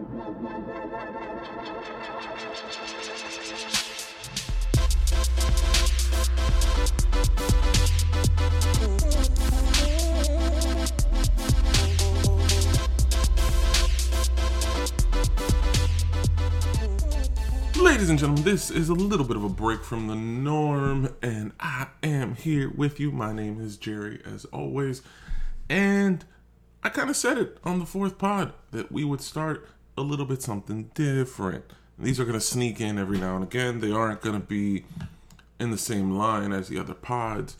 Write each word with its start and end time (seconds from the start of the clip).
Ladies 0.00 0.08
and 18.08 18.18
gentlemen, 18.18 18.42
this 18.42 18.70
is 18.70 18.88
a 18.88 18.94
little 18.94 19.26
bit 19.26 19.36
of 19.36 19.44
a 19.44 19.50
break 19.50 19.84
from 19.84 20.06
the 20.06 20.14
norm, 20.14 21.14
and 21.20 21.52
I 21.60 21.88
am 22.02 22.36
here 22.36 22.72
with 22.74 22.98
you. 22.98 23.12
My 23.12 23.34
name 23.34 23.60
is 23.60 23.76
Jerry, 23.76 24.22
as 24.24 24.46
always, 24.46 25.02
and 25.68 26.24
I 26.82 26.88
kind 26.88 27.10
of 27.10 27.16
said 27.16 27.36
it 27.36 27.58
on 27.64 27.78
the 27.78 27.84
fourth 27.84 28.16
pod 28.16 28.54
that 28.70 28.90
we 28.90 29.04
would 29.04 29.20
start 29.20 29.68
a 29.96 30.02
little 30.02 30.26
bit 30.26 30.42
something 30.42 30.90
different. 30.94 31.64
These 31.98 32.18
are 32.18 32.24
going 32.24 32.38
to 32.38 32.40
sneak 32.40 32.80
in 32.80 32.98
every 32.98 33.18
now 33.18 33.34
and 33.34 33.44
again. 33.44 33.80
They 33.80 33.92
aren't 33.92 34.22
going 34.22 34.40
to 34.40 34.46
be 34.46 34.84
in 35.58 35.70
the 35.70 35.78
same 35.78 36.12
line 36.12 36.52
as 36.52 36.68
the 36.68 36.78
other 36.78 36.94
pods. 36.94 37.56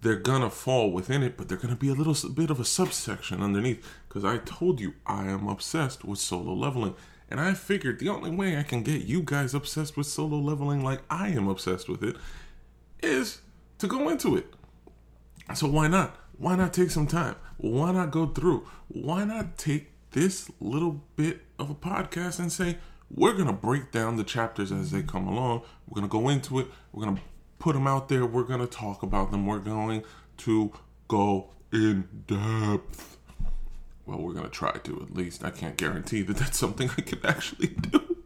They're 0.00 0.16
going 0.16 0.42
to 0.42 0.50
fall 0.50 0.90
within 0.90 1.22
it, 1.22 1.36
but 1.36 1.48
they're 1.48 1.58
going 1.58 1.74
to 1.74 1.80
be 1.80 1.88
a 1.88 1.94
little 1.94 2.16
bit 2.30 2.50
of 2.50 2.60
a 2.60 2.64
subsection 2.64 3.42
underneath 3.42 3.84
because 4.08 4.24
I 4.24 4.38
told 4.38 4.80
you 4.80 4.94
I 5.06 5.24
am 5.24 5.48
obsessed 5.48 6.04
with 6.04 6.18
solo 6.18 6.52
leveling. 6.52 6.94
And 7.28 7.40
I 7.40 7.54
figured 7.54 7.98
the 7.98 8.10
only 8.10 8.30
way 8.30 8.58
I 8.58 8.62
can 8.62 8.82
get 8.82 9.02
you 9.02 9.22
guys 9.22 9.54
obsessed 9.54 9.96
with 9.96 10.06
solo 10.06 10.36
leveling 10.36 10.84
like 10.84 11.00
I 11.08 11.28
am 11.28 11.48
obsessed 11.48 11.88
with 11.88 12.02
it 12.02 12.16
is 13.02 13.40
to 13.78 13.86
go 13.86 14.08
into 14.08 14.36
it. 14.36 14.52
So 15.54 15.66
why 15.66 15.88
not? 15.88 16.16
Why 16.36 16.56
not 16.56 16.72
take 16.72 16.90
some 16.90 17.06
time? 17.06 17.36
Why 17.56 17.92
not 17.92 18.10
go 18.10 18.26
through? 18.26 18.66
Why 18.88 19.24
not 19.24 19.56
take 19.56 19.91
this 20.12 20.50
little 20.60 21.02
bit 21.16 21.42
of 21.58 21.70
a 21.70 21.74
podcast 21.74 22.38
and 22.38 22.52
say, 22.52 22.78
we're 23.10 23.34
going 23.34 23.46
to 23.46 23.52
break 23.52 23.90
down 23.90 24.16
the 24.16 24.24
chapters 24.24 24.72
as 24.72 24.90
they 24.90 25.02
come 25.02 25.26
along. 25.26 25.62
We're 25.86 26.00
going 26.00 26.08
to 26.08 26.12
go 26.12 26.28
into 26.28 26.60
it. 26.60 26.68
We're 26.92 27.04
going 27.04 27.16
to 27.16 27.22
put 27.58 27.74
them 27.74 27.86
out 27.86 28.08
there. 28.08 28.24
We're 28.24 28.44
going 28.44 28.60
to 28.60 28.66
talk 28.66 29.02
about 29.02 29.30
them. 29.30 29.46
We're 29.46 29.58
going 29.58 30.04
to 30.38 30.72
go 31.08 31.50
in 31.72 32.08
depth 32.26 33.12
well, 34.06 34.18
we're 34.18 34.32
going 34.32 34.44
to 34.44 34.50
try 34.50 34.72
to 34.72 35.00
at 35.00 35.14
least. 35.14 35.44
I 35.44 35.50
can't 35.50 35.76
guarantee 35.76 36.22
that 36.22 36.36
that's 36.36 36.58
something 36.58 36.90
I 36.96 37.02
can 37.02 37.20
actually 37.24 37.68
do. 37.90 38.16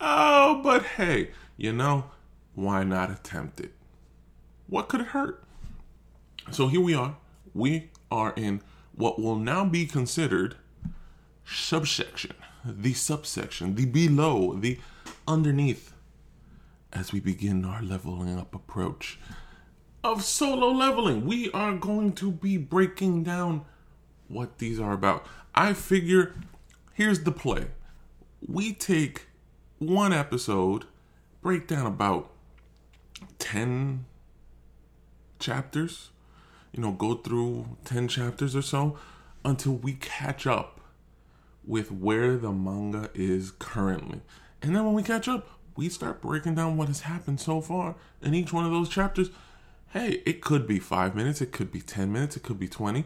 oh, 0.00 0.60
but 0.62 0.82
hey, 0.82 1.30
you 1.56 1.72
know, 1.72 2.10
why 2.54 2.82
not 2.84 3.10
attempt 3.10 3.60
it? 3.60 3.72
What 4.66 4.88
could 4.88 5.00
it 5.00 5.08
hurt? 5.08 5.42
So 6.50 6.68
here 6.68 6.80
we 6.80 6.94
are. 6.94 7.16
We 7.54 7.90
are 8.10 8.32
in 8.36 8.62
what 8.94 9.20
will 9.20 9.36
now 9.36 9.64
be 9.64 9.86
considered 9.86 10.56
subsection, 11.50 12.34
the 12.64 12.94
subsection, 12.94 13.74
the 13.74 13.86
below, 13.86 14.54
the 14.54 14.78
underneath, 15.26 15.92
as 16.92 17.12
we 17.12 17.20
begin 17.20 17.64
our 17.64 17.82
leveling 17.82 18.38
up 18.38 18.54
approach 18.54 19.18
of 20.02 20.24
solo 20.24 20.68
leveling. 20.68 21.26
We 21.26 21.50
are 21.52 21.76
going 21.76 22.12
to 22.14 22.30
be 22.30 22.56
breaking 22.56 23.24
down 23.24 23.64
what 24.28 24.58
these 24.58 24.80
are 24.80 24.92
about. 24.92 25.26
I 25.54 25.72
figure 25.72 26.34
here's 26.94 27.24
the 27.24 27.32
play. 27.32 27.66
We 28.46 28.72
take 28.72 29.26
one 29.78 30.12
episode, 30.12 30.84
break 31.42 31.66
down 31.66 31.86
about 31.86 32.30
10 33.38 34.06
chapters, 35.38 36.10
you 36.72 36.80
know, 36.80 36.92
go 36.92 37.14
through 37.14 37.76
10 37.84 38.08
chapters 38.08 38.54
or 38.56 38.62
so 38.62 38.96
until 39.44 39.72
we 39.72 39.94
catch 39.94 40.46
up 40.46 40.79
with 41.70 41.90
where 41.90 42.36
the 42.36 42.52
manga 42.52 43.10
is 43.14 43.52
currently. 43.52 44.20
And 44.60 44.74
then 44.74 44.84
when 44.84 44.94
we 44.94 45.02
catch 45.02 45.28
up, 45.28 45.48
we 45.76 45.88
start 45.88 46.20
breaking 46.20 46.56
down 46.56 46.76
what 46.76 46.88
has 46.88 47.02
happened 47.02 47.40
so 47.40 47.60
far 47.60 47.94
in 48.20 48.34
each 48.34 48.52
one 48.52 48.66
of 48.66 48.72
those 48.72 48.88
chapters. 48.88 49.30
Hey, 49.92 50.22
it 50.26 50.40
could 50.40 50.66
be 50.66 50.78
five 50.78 51.14
minutes, 51.14 51.40
it 51.40 51.52
could 51.52 51.72
be 51.72 51.80
10 51.80 52.12
minutes, 52.12 52.36
it 52.36 52.42
could 52.42 52.58
be 52.58 52.68
20 52.68 53.04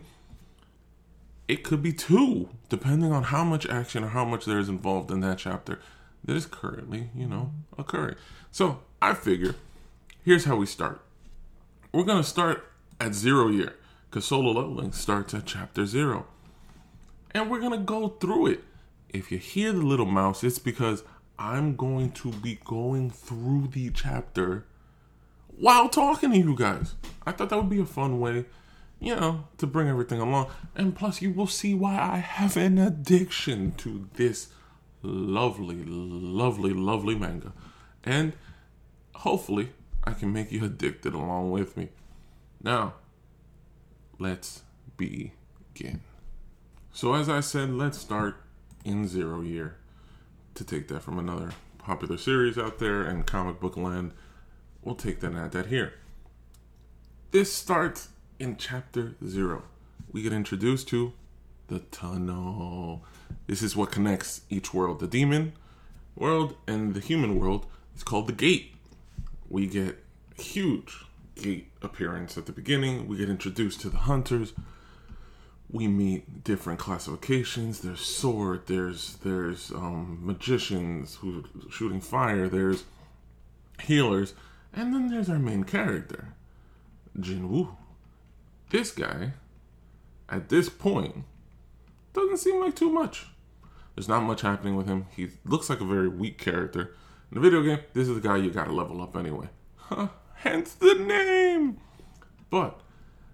it 1.47 1.63
could 1.63 1.83
be 1.83 1.93
two, 1.93 2.49
depending 2.69 3.13
on 3.13 3.25
how 3.25 3.45
much 3.45 3.67
action 3.67 4.03
or 4.03 4.09
how 4.09 4.25
much 4.25 4.45
there 4.45 4.59
is 4.59 4.69
involved 4.69 5.11
in 5.11 5.21
that 5.21 5.39
chapter 5.39 5.79
that 6.25 6.35
is 6.35 6.47
currently, 6.47 7.11
you 7.15 7.27
know, 7.27 7.53
occurring. 7.77 8.17
So 8.51 8.81
I 9.03 9.15
figure 9.15 9.55
here's 10.25 10.47
how 10.47 10.57
we 10.57 10.67
start. 10.67 11.03
We're 11.93 12.05
gonna 12.05 12.25
start 12.25 12.67
at 12.99 13.15
zero 13.15 13.49
year, 13.49 13.77
because 14.09 14.25
solo 14.25 14.53
leveling 14.53 14.93
starts 14.93 15.35
at 15.35 15.45
chapter 15.45 15.85
zero. 15.85 16.27
And 17.35 17.51
we're 17.51 17.61
gonna 17.61 17.79
go 17.79 18.09
through 18.09 18.47
it. 18.47 18.65
If 19.09 19.31
you 19.31 19.39
hear 19.39 19.73
the 19.73 19.83
little 19.83 20.07
mouse, 20.07 20.43
it's 20.43 20.59
because 20.59 21.05
I'm 21.39 21.77
going 21.77 22.13
to 22.13 22.31
be 22.31 22.59
going 22.65 23.11
through 23.11 23.69
the 23.73 23.91
chapter 23.91 24.67
while 25.49 25.89
talking 25.89 26.31
to 26.31 26.39
you 26.39 26.57
guys. 26.57 26.95
I 27.27 27.33
thought 27.33 27.51
that 27.51 27.57
would 27.57 27.71
be 27.71 27.81
a 27.81 27.87
fun 27.87 28.21
way 28.21 28.47
you 29.05 29.15
know, 29.15 29.45
to 29.59 29.67
bring 29.67 29.89
everything 29.89 30.21
along. 30.21 30.51
And 30.75 30.97
plus, 30.97 31.21
you 31.21 31.31
will 31.31 31.47
see 31.47 31.75
why 31.75 31.99
I 31.99 32.17
have 32.17 32.57
an 32.57 32.79
addiction 32.79 33.73
to 33.73 34.09
this 34.15 34.49
lovely, 35.03 35.85
lovely, 35.85 36.73
lovely 36.73 37.15
manga. 37.15 37.53
And 38.03 38.33
hopefully, 39.15 39.73
I 40.05 40.13
can 40.13 40.33
make 40.33 40.51
you 40.51 40.65
addicted 40.65 41.13
along 41.13 41.51
with 41.51 41.77
me. 41.77 41.91
Now, 42.63 42.95
let's 44.19 44.63
begin. 44.97 46.01
So, 46.97 47.15
as 47.15 47.29
I 47.29 47.41
said, 47.41 47.71
let's 47.71 47.99
start 47.99 48.37
in 48.85 49.09
Zero 49.09 49.41
Year 49.41 49.79
to 50.55 50.63
take 50.63 50.87
that 50.87 51.03
from 51.03 51.19
another 51.19 51.51
popular 51.77 52.17
series 52.17 52.57
out 52.57 52.79
there 52.79 53.03
and 53.03 53.27
comic 53.27 53.59
book 53.59 53.77
land. 53.77 54.13
We'll 54.81 54.95
take 54.95 55.19
that 55.19 55.33
and 55.33 55.39
add 55.41 55.51
that 55.51 55.67
here. 55.67 55.95
This 57.33 57.53
starts 57.53 58.11
in 58.39 58.57
chapter 58.59 59.17
zero, 59.27 59.65
we 60.13 60.23
get 60.23 60.33
introduced 60.33 60.87
to 60.91 61.13
the 61.67 61.81
tunnel. 61.81 63.05
This 63.49 63.61
is 63.61 63.75
what 63.75 63.91
connects 63.91 64.43
each 64.49 64.73
world. 64.73 65.01
The 65.01 65.09
demon 65.09 65.55
world 66.15 66.55
and 66.69 66.95
the 66.95 67.01
human 67.01 67.41
world 67.41 67.67
is 67.97 68.05
called 68.05 68.29
the 68.29 68.33
gate. 68.33 68.73
We 69.49 69.67
get 69.67 69.99
huge 70.39 71.07
gate 71.35 71.73
appearance 71.83 72.39
at 72.39 72.47
the 72.47 72.53
beginning. 72.53 73.09
We 73.09 73.17
get 73.17 73.29
introduced 73.29 73.81
to 73.81 73.91
the 73.91 73.99
hunters. 73.99 74.53
We 75.75 75.89
meet 75.89 76.45
different 76.45 76.79
classifications. 76.79 77.81
There's 77.81 78.01
sword. 78.01 78.67
There's 78.67 79.17
there's 79.17 79.71
um, 79.73 80.21
magicians 80.23 81.17
who 81.17 81.45
shooting 81.69 82.01
fire. 82.01 82.49
There's 82.49 82.85
healers, 83.83 84.35
and 84.73 84.95
then 84.95 85.09
there's 85.09 85.29
our 85.29 85.39
main 85.39 85.65
character, 85.65 86.29
Jinwoo 87.19 87.77
this 88.75 88.91
guy, 88.91 89.33
at 90.29 90.49
this 90.49 90.69
point, 90.69 91.25
doesn't 92.13 92.39
seem 92.39 92.61
like 92.61 92.75
too 92.75 92.91
much. 92.91 93.27
There's 93.95 94.09
not 94.09 94.25
much 94.25 94.41
happening 94.41 94.75
with 94.75 94.89
him. 94.89 95.07
He 95.15 95.29
looks 95.45 95.71
like 95.71 95.81
a 95.81 95.85
very 95.85 96.09
weak 96.09 96.39
character. 96.39 96.97
In 97.31 97.37
the 97.37 97.41
video 97.41 97.63
game, 97.63 97.79
this 97.93 98.09
is 98.09 98.17
the 98.17 98.29
guy 98.29 98.37
you 98.37 98.51
gotta 98.51 98.73
level 98.73 99.01
up 99.01 99.17
anyway. 99.17 99.49
Huh? 99.77 100.09
Hence 100.35 100.75
the 100.75 100.95
name! 100.95 101.79
But, 102.51 102.81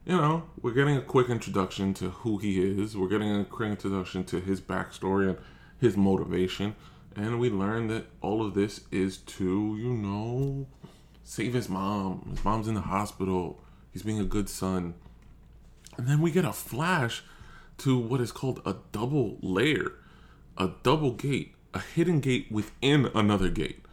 you 0.05 0.17
know, 0.17 0.45
we're 0.61 0.73
getting 0.73 0.97
a 0.97 1.03
quick 1.03 1.29
introduction 1.29 1.93
to 1.95 2.11
who 2.11 2.39
he 2.39 2.61
is. 2.61 2.97
We're 2.97 3.09
getting 3.09 3.35
a 3.39 3.45
quick 3.45 3.71
introduction 3.71 4.25
to 4.25 4.41
his 4.41 4.61
backstory 4.61 5.29
and 5.29 5.39
his 5.79 5.97
motivation. 5.97 6.75
And 7.15 7.39
we 7.39 7.51
learn 7.51 7.89
that 7.89 8.07
all 8.21 8.45
of 8.45 8.55
this 8.55 8.81
is 8.91 9.19
to, 9.19 9.77
you 9.79 9.93
know, 9.93 10.67
save 11.23 11.55
his 11.55 11.69
mom. 11.69 12.29
His 12.31 12.45
mom's 12.45 12.69
in 12.69 12.75
the 12.75 12.81
hospital. 12.81 13.63
He's 13.93 14.03
being 14.03 14.21
a 14.21 14.25
good 14.25 14.49
son. 14.49 14.95
And 15.97 16.09
then 16.09 16.21
we 16.21 16.31
get 16.31 16.45
a 16.45 16.53
flash 16.53 17.23
to 17.79 17.99
what 17.99 18.21
is 18.21 18.33
called 18.33 18.63
a 18.65 18.77
double 18.93 19.39
layer, 19.43 19.93
a 20.57 20.71
double 20.83 21.13
gate, 21.13 21.55
a 21.75 21.81
hidden 21.81 22.21
gate 22.21 22.47
within 22.51 23.11
another 23.15 23.49
gate. 23.49 23.85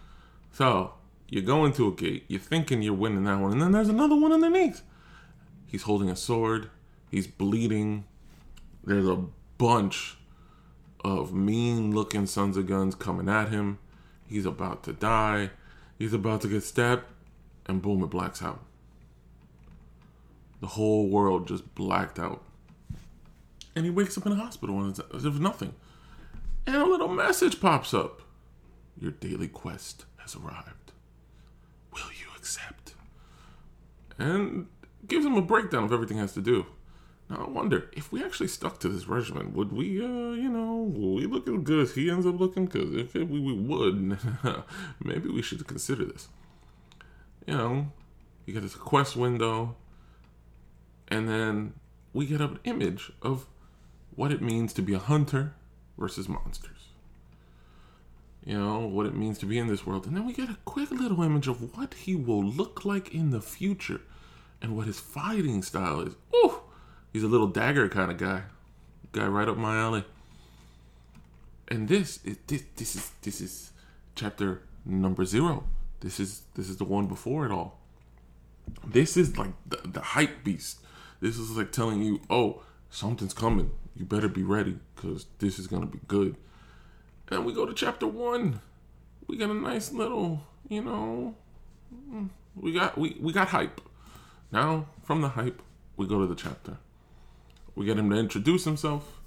So 0.52 0.94
you 1.28 1.42
go 1.42 1.66
into 1.66 1.88
a 1.88 1.92
gate, 1.92 2.26
you're 2.28 2.40
thinking 2.40 2.82
you're 2.82 2.94
winning 2.94 3.26
that 3.26 3.40
one, 3.40 3.52
and 3.54 3.62
then 3.62 3.72
there's 3.72 3.90
another 3.90 4.16
one 4.16 4.32
underneath. 4.32 4.82
He's 5.68 5.84
holding 5.84 6.10
a 6.10 6.16
sword, 6.16 6.70
he's 7.12 7.28
bleeding. 7.28 8.06
There's 8.84 9.08
a 9.08 9.24
bunch 9.58 10.18
of 11.04 11.34
mean 11.34 11.94
looking 11.94 12.26
sons 12.26 12.58
of 12.58 12.68
guns 12.68 12.96
coming 12.96 13.28
at 13.28 13.50
him. 13.50 13.80
He's 14.26 14.46
about 14.46 14.84
to 14.84 14.94
die. 14.94 15.52
He's 16.00 16.14
about 16.14 16.42
to 16.42 16.48
get 16.48 16.64
stabbed, 16.64 17.04
and 17.66 17.82
boom, 17.82 18.04
it 18.04 18.08
blacks 18.08 18.42
out. 18.42 18.64
The 20.62 20.68
whole 20.68 21.10
world 21.10 21.48
just 21.48 21.76
blacked 21.76 22.20
out. 22.20 22.44
And 23.76 23.86
he 23.86 23.92
wakes 23.92 24.18
up 24.18 24.26
in 24.26 24.32
a 24.32 24.36
hospital 24.36 24.80
and 24.80 24.98
it's 24.98 25.26
if 25.26 25.40
nothing. 25.40 25.74
And 26.66 26.78
a 26.78 26.86
little 26.86 27.08
message 27.08 27.62
pops 27.62 27.94
up. 27.94 28.24
Your 29.00 29.12
daily 29.12 29.48
quest 29.48 30.06
has 30.18 30.36
arrived. 30.36 30.92
Will 31.94 32.12
you 32.20 32.26
accept? 32.36 32.96
And 34.18 34.68
gives 35.08 35.26
him 35.26 35.36
a 35.36 35.42
breakdown 35.42 35.84
of 35.84 35.94
everything 35.94 36.18
has 36.18 36.34
to 36.34 36.42
do. 36.42 36.66
Now 37.30 37.46
I 37.46 37.50
wonder 37.50 37.90
if 37.94 38.12
we 38.12 38.24
actually 38.24 38.48
stuck 38.48 38.80
to 38.80 38.90
this 38.90 39.08
regimen, 39.08 39.54
would 39.54 39.74
we, 39.74 40.02
uh, 40.02 40.32
you 40.32 40.50
know, 40.50 40.94
we 40.96 41.26
look 41.26 41.48
as 41.48 41.64
good 41.64 41.82
as 41.82 41.96
he 41.96 42.10
ends 42.10 42.26
up 42.26 42.40
looking? 42.40 42.66
Because 42.66 42.96
if 42.96 43.14
we, 43.14 43.24
we 43.24 43.54
would, 43.54 44.18
maybe 45.04 45.30
we 45.30 45.42
should 45.42 45.66
consider 45.68 46.06
this. 46.06 46.30
You 47.46 47.58
know, 47.58 47.92
you 48.46 48.54
get 48.54 48.64
this 48.64 48.76
quest 48.76 49.16
window, 49.16 49.76
and 51.10 51.28
then 51.28 51.74
we 52.14 52.26
get 52.26 52.42
an 52.42 52.60
image 52.64 53.12
of 53.22 53.46
what 54.16 54.32
it 54.32 54.42
means 54.42 54.74
to 54.74 54.82
be 54.82 54.94
a 54.94 55.00
hunter 55.00 55.54
versus 55.98 56.30
monsters. 56.30 56.72
You 58.46 58.58
know, 58.58 58.80
what 58.80 59.06
it 59.06 59.14
means 59.14 59.38
to 59.40 59.46
be 59.46 59.58
in 59.58 59.68
this 59.68 59.86
world. 59.86 60.06
And 60.06 60.16
then 60.16 60.26
we 60.26 60.32
get 60.32 60.50
a 60.50 60.58
quick 60.64 60.90
little 60.92 61.22
image 61.22 61.48
of 61.48 61.76
what 61.76 61.94
he 61.94 62.16
will 62.16 62.44
look 62.44 62.86
like 62.86 63.14
in 63.14 63.32
the 63.32 63.42
future 63.42 64.00
and 64.62 64.76
what 64.76 64.88
his 64.88 65.00
fighting 65.00 65.62
style 65.62 66.02
is. 66.02 66.16
Ooh! 66.36 66.62
He's 67.14 67.24
a 67.24 67.28
little 67.28 67.48
dagger 67.48 67.90
kind 67.90 68.12
of 68.12 68.18
guy. 68.18 68.44
Guy 69.12 69.26
right 69.28 69.48
up 69.48 69.58
my 69.58 69.78
alley. 69.78 70.06
And 71.68 71.88
this 71.88 72.20
is 72.24 72.38
this 72.48 72.64
this 72.76 72.96
is 72.96 73.12
this 73.22 73.42
is 73.42 73.72
chapter 74.16 74.62
number 74.86 75.26
zero. 75.26 75.66
This 76.00 76.20
is 76.20 76.44
this 76.56 76.70
is 76.70 76.78
the 76.78 76.84
one 76.84 77.08
before 77.08 77.46
it 77.46 77.52
all. 77.52 77.80
This 78.86 79.18
is 79.18 79.38
like 79.38 79.52
the, 79.68 79.80
the 79.86 80.02
hype 80.02 80.44
beast. 80.44 80.80
This 81.20 81.38
is 81.38 81.52
like 81.52 81.72
telling 81.72 82.04
you, 82.04 82.22
oh, 82.30 82.62
something's 82.90 83.34
coming. 83.34 83.72
You 83.96 84.06
better 84.06 84.28
be 84.28 84.44
ready 84.44 84.78
because 84.96 85.26
this 85.40 85.58
is 85.58 85.68
gonna 85.68 85.88
be 85.88 86.00
good. 86.08 86.36
And 87.30 87.46
we 87.46 87.54
go 87.54 87.66
to 87.66 87.74
chapter 87.74 88.08
one. 88.08 88.62
We 89.28 89.38
got 89.38 89.50
a 89.50 89.54
nice 89.54 89.92
little, 89.92 90.44
you 90.70 90.84
know, 90.84 91.36
mm, 92.10 92.30
we 92.56 92.72
got 92.74 92.98
we, 92.98 93.18
we 93.20 93.34
got 93.34 93.50
hype. 93.50 93.82
Now 94.52 94.88
from 95.04 95.22
the 95.22 95.30
hype, 95.30 95.62
we 95.96 96.08
go 96.08 96.20
to 96.22 96.28
the 96.28 96.36
chapter. 96.36 96.78
We 97.76 97.86
get 97.86 97.98
him 97.98 98.10
to 98.10 98.16
introduce 98.16 98.66
himself, 98.66 99.20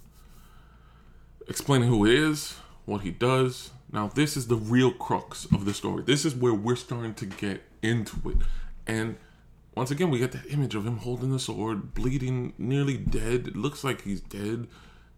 explaining 1.49 1.89
who 1.89 2.05
he 2.05 2.17
is, 2.17 2.57
what 2.85 3.03
he 3.03 3.11
does. 3.11 3.71
Now, 3.93 4.09
this 4.09 4.37
is 4.37 4.47
the 4.47 4.57
real 4.57 4.93
crux 4.93 5.47
of 5.47 5.65
the 5.65 5.75
story. 5.75 6.03
This 6.05 6.25
is 6.25 6.35
where 6.35 6.55
we're 6.55 6.77
starting 6.77 7.15
to 7.15 7.27
get 7.27 7.63
into 7.83 8.17
it. 8.31 8.37
And 8.87 9.17
once 9.75 9.91
again, 9.91 10.11
we 10.11 10.19
get 10.19 10.33
that 10.33 10.47
image 10.51 10.75
of 10.75 10.87
him 10.87 10.99
holding 10.99 11.33
the 11.33 11.39
sword, 11.39 11.95
bleeding, 11.95 12.53
nearly 12.59 12.97
dead. 12.97 13.49
It 13.49 13.57
looks 13.57 13.83
like 13.83 14.03
he's 14.03 14.21
dead. 14.21 14.69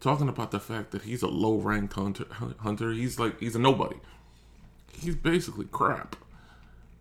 Talking 0.00 0.28
about 0.28 0.50
the 0.50 0.60
fact 0.60 0.90
that 0.90 1.02
he's 1.02 1.22
a 1.22 1.28
low 1.28 1.56
ranked 1.56 1.94
hunter, 1.94 2.26
hunter. 2.60 2.93
He's 2.93 3.19
like, 3.19 3.40
he's 3.40 3.56
a 3.56 3.58
nobody. 3.58 3.96
He's 4.98 5.14
basically 5.16 5.66
crap. 5.66 6.16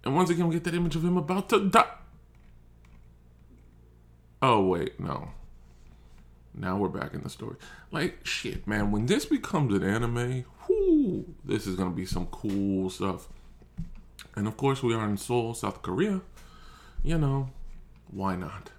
And 0.04 0.16
once 0.16 0.30
again, 0.30 0.48
we 0.48 0.56
get 0.56 0.64
that 0.66 0.76
image 0.76 0.96
of 0.96 1.04
him 1.04 1.18
about 1.18 1.50
to 1.50 1.70
die. 1.70 1.92
Oh, 4.42 4.66
wait, 4.66 5.00
no. 5.00 5.30
Now 6.54 6.78
we're 6.78 6.90
back 6.90 7.14
in 7.14 7.22
the 7.22 7.30
story. 7.30 7.56
Like 7.92 8.26
shit, 8.26 8.68
man. 8.68 8.92
When 8.92 9.06
this 9.06 9.26
becomes 9.26 9.74
an 9.74 9.84
anime, 9.84 10.46
whoo, 10.68 11.34
this 11.46 11.66
is 11.66 11.76
gonna 11.76 11.92
be 11.92 12.06
some 12.06 12.26
cool 12.28 12.90
stuff. 12.90 13.30
And 14.36 14.48
of 14.48 14.58
course, 14.58 14.84
we 14.84 14.94
are 14.94 15.06
in 15.06 15.18
Seoul, 15.18 15.54
South 15.54 15.82
Korea. 15.82 16.22
You 17.04 17.18
know, 17.18 17.50
why 18.10 18.36
not? 18.36 18.72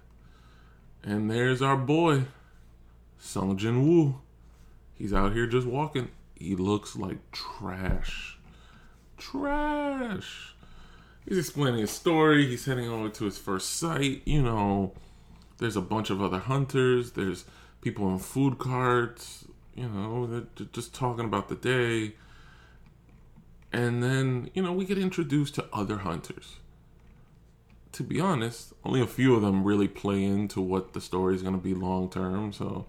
And 1.03 1.29
there's 1.29 1.61
our 1.61 1.75
boy, 1.75 2.25
Sung 3.17 3.57
Jin 3.57 3.87
Woo. 3.87 4.21
He's 4.93 5.13
out 5.13 5.33
here 5.33 5.47
just 5.47 5.67
walking. 5.67 6.09
He 6.35 6.55
looks 6.55 6.95
like 6.95 7.31
trash. 7.31 8.37
Trash. 9.17 10.55
He's 11.27 11.37
explaining 11.37 11.81
his 11.81 11.91
story. 11.91 12.45
He's 12.47 12.65
heading 12.65 12.89
over 12.89 13.09
to 13.09 13.25
his 13.25 13.37
first 13.37 13.77
site. 13.77 14.21
You 14.25 14.43
know, 14.43 14.93
there's 15.63 15.77
a 15.77 15.81
bunch 15.81 16.09
of 16.09 16.21
other 16.21 16.39
hunters. 16.39 17.11
There's 17.13 17.45
people 17.79 18.09
in 18.09 18.19
food 18.19 18.59
carts, 18.59 19.45
you 19.75 19.87
know, 19.87 20.27
they're 20.27 20.67
just 20.73 20.93
talking 20.93 21.23
about 21.23 21.47
the 21.47 21.55
day. 21.55 22.15
And 23.71 24.03
then, 24.03 24.49
you 24.53 24.61
know, 24.61 24.73
we 24.73 24.83
get 24.83 24.97
introduced 24.97 25.55
to 25.55 25.65
other 25.71 25.99
hunters. 25.99 26.57
To 27.93 28.03
be 28.03 28.19
honest, 28.19 28.73
only 28.83 28.99
a 28.99 29.07
few 29.07 29.35
of 29.35 29.41
them 29.41 29.63
really 29.63 29.87
play 29.87 30.23
into 30.23 30.59
what 30.59 30.93
the 30.93 31.01
story 31.01 31.33
is 31.33 31.41
going 31.41 31.55
to 31.55 31.61
be 31.61 31.73
long 31.73 32.09
term, 32.09 32.51
so 32.51 32.85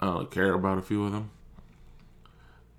I 0.00 0.06
don't 0.06 0.30
care 0.30 0.54
about 0.54 0.78
a 0.78 0.82
few 0.82 1.04
of 1.04 1.12
them. 1.12 1.30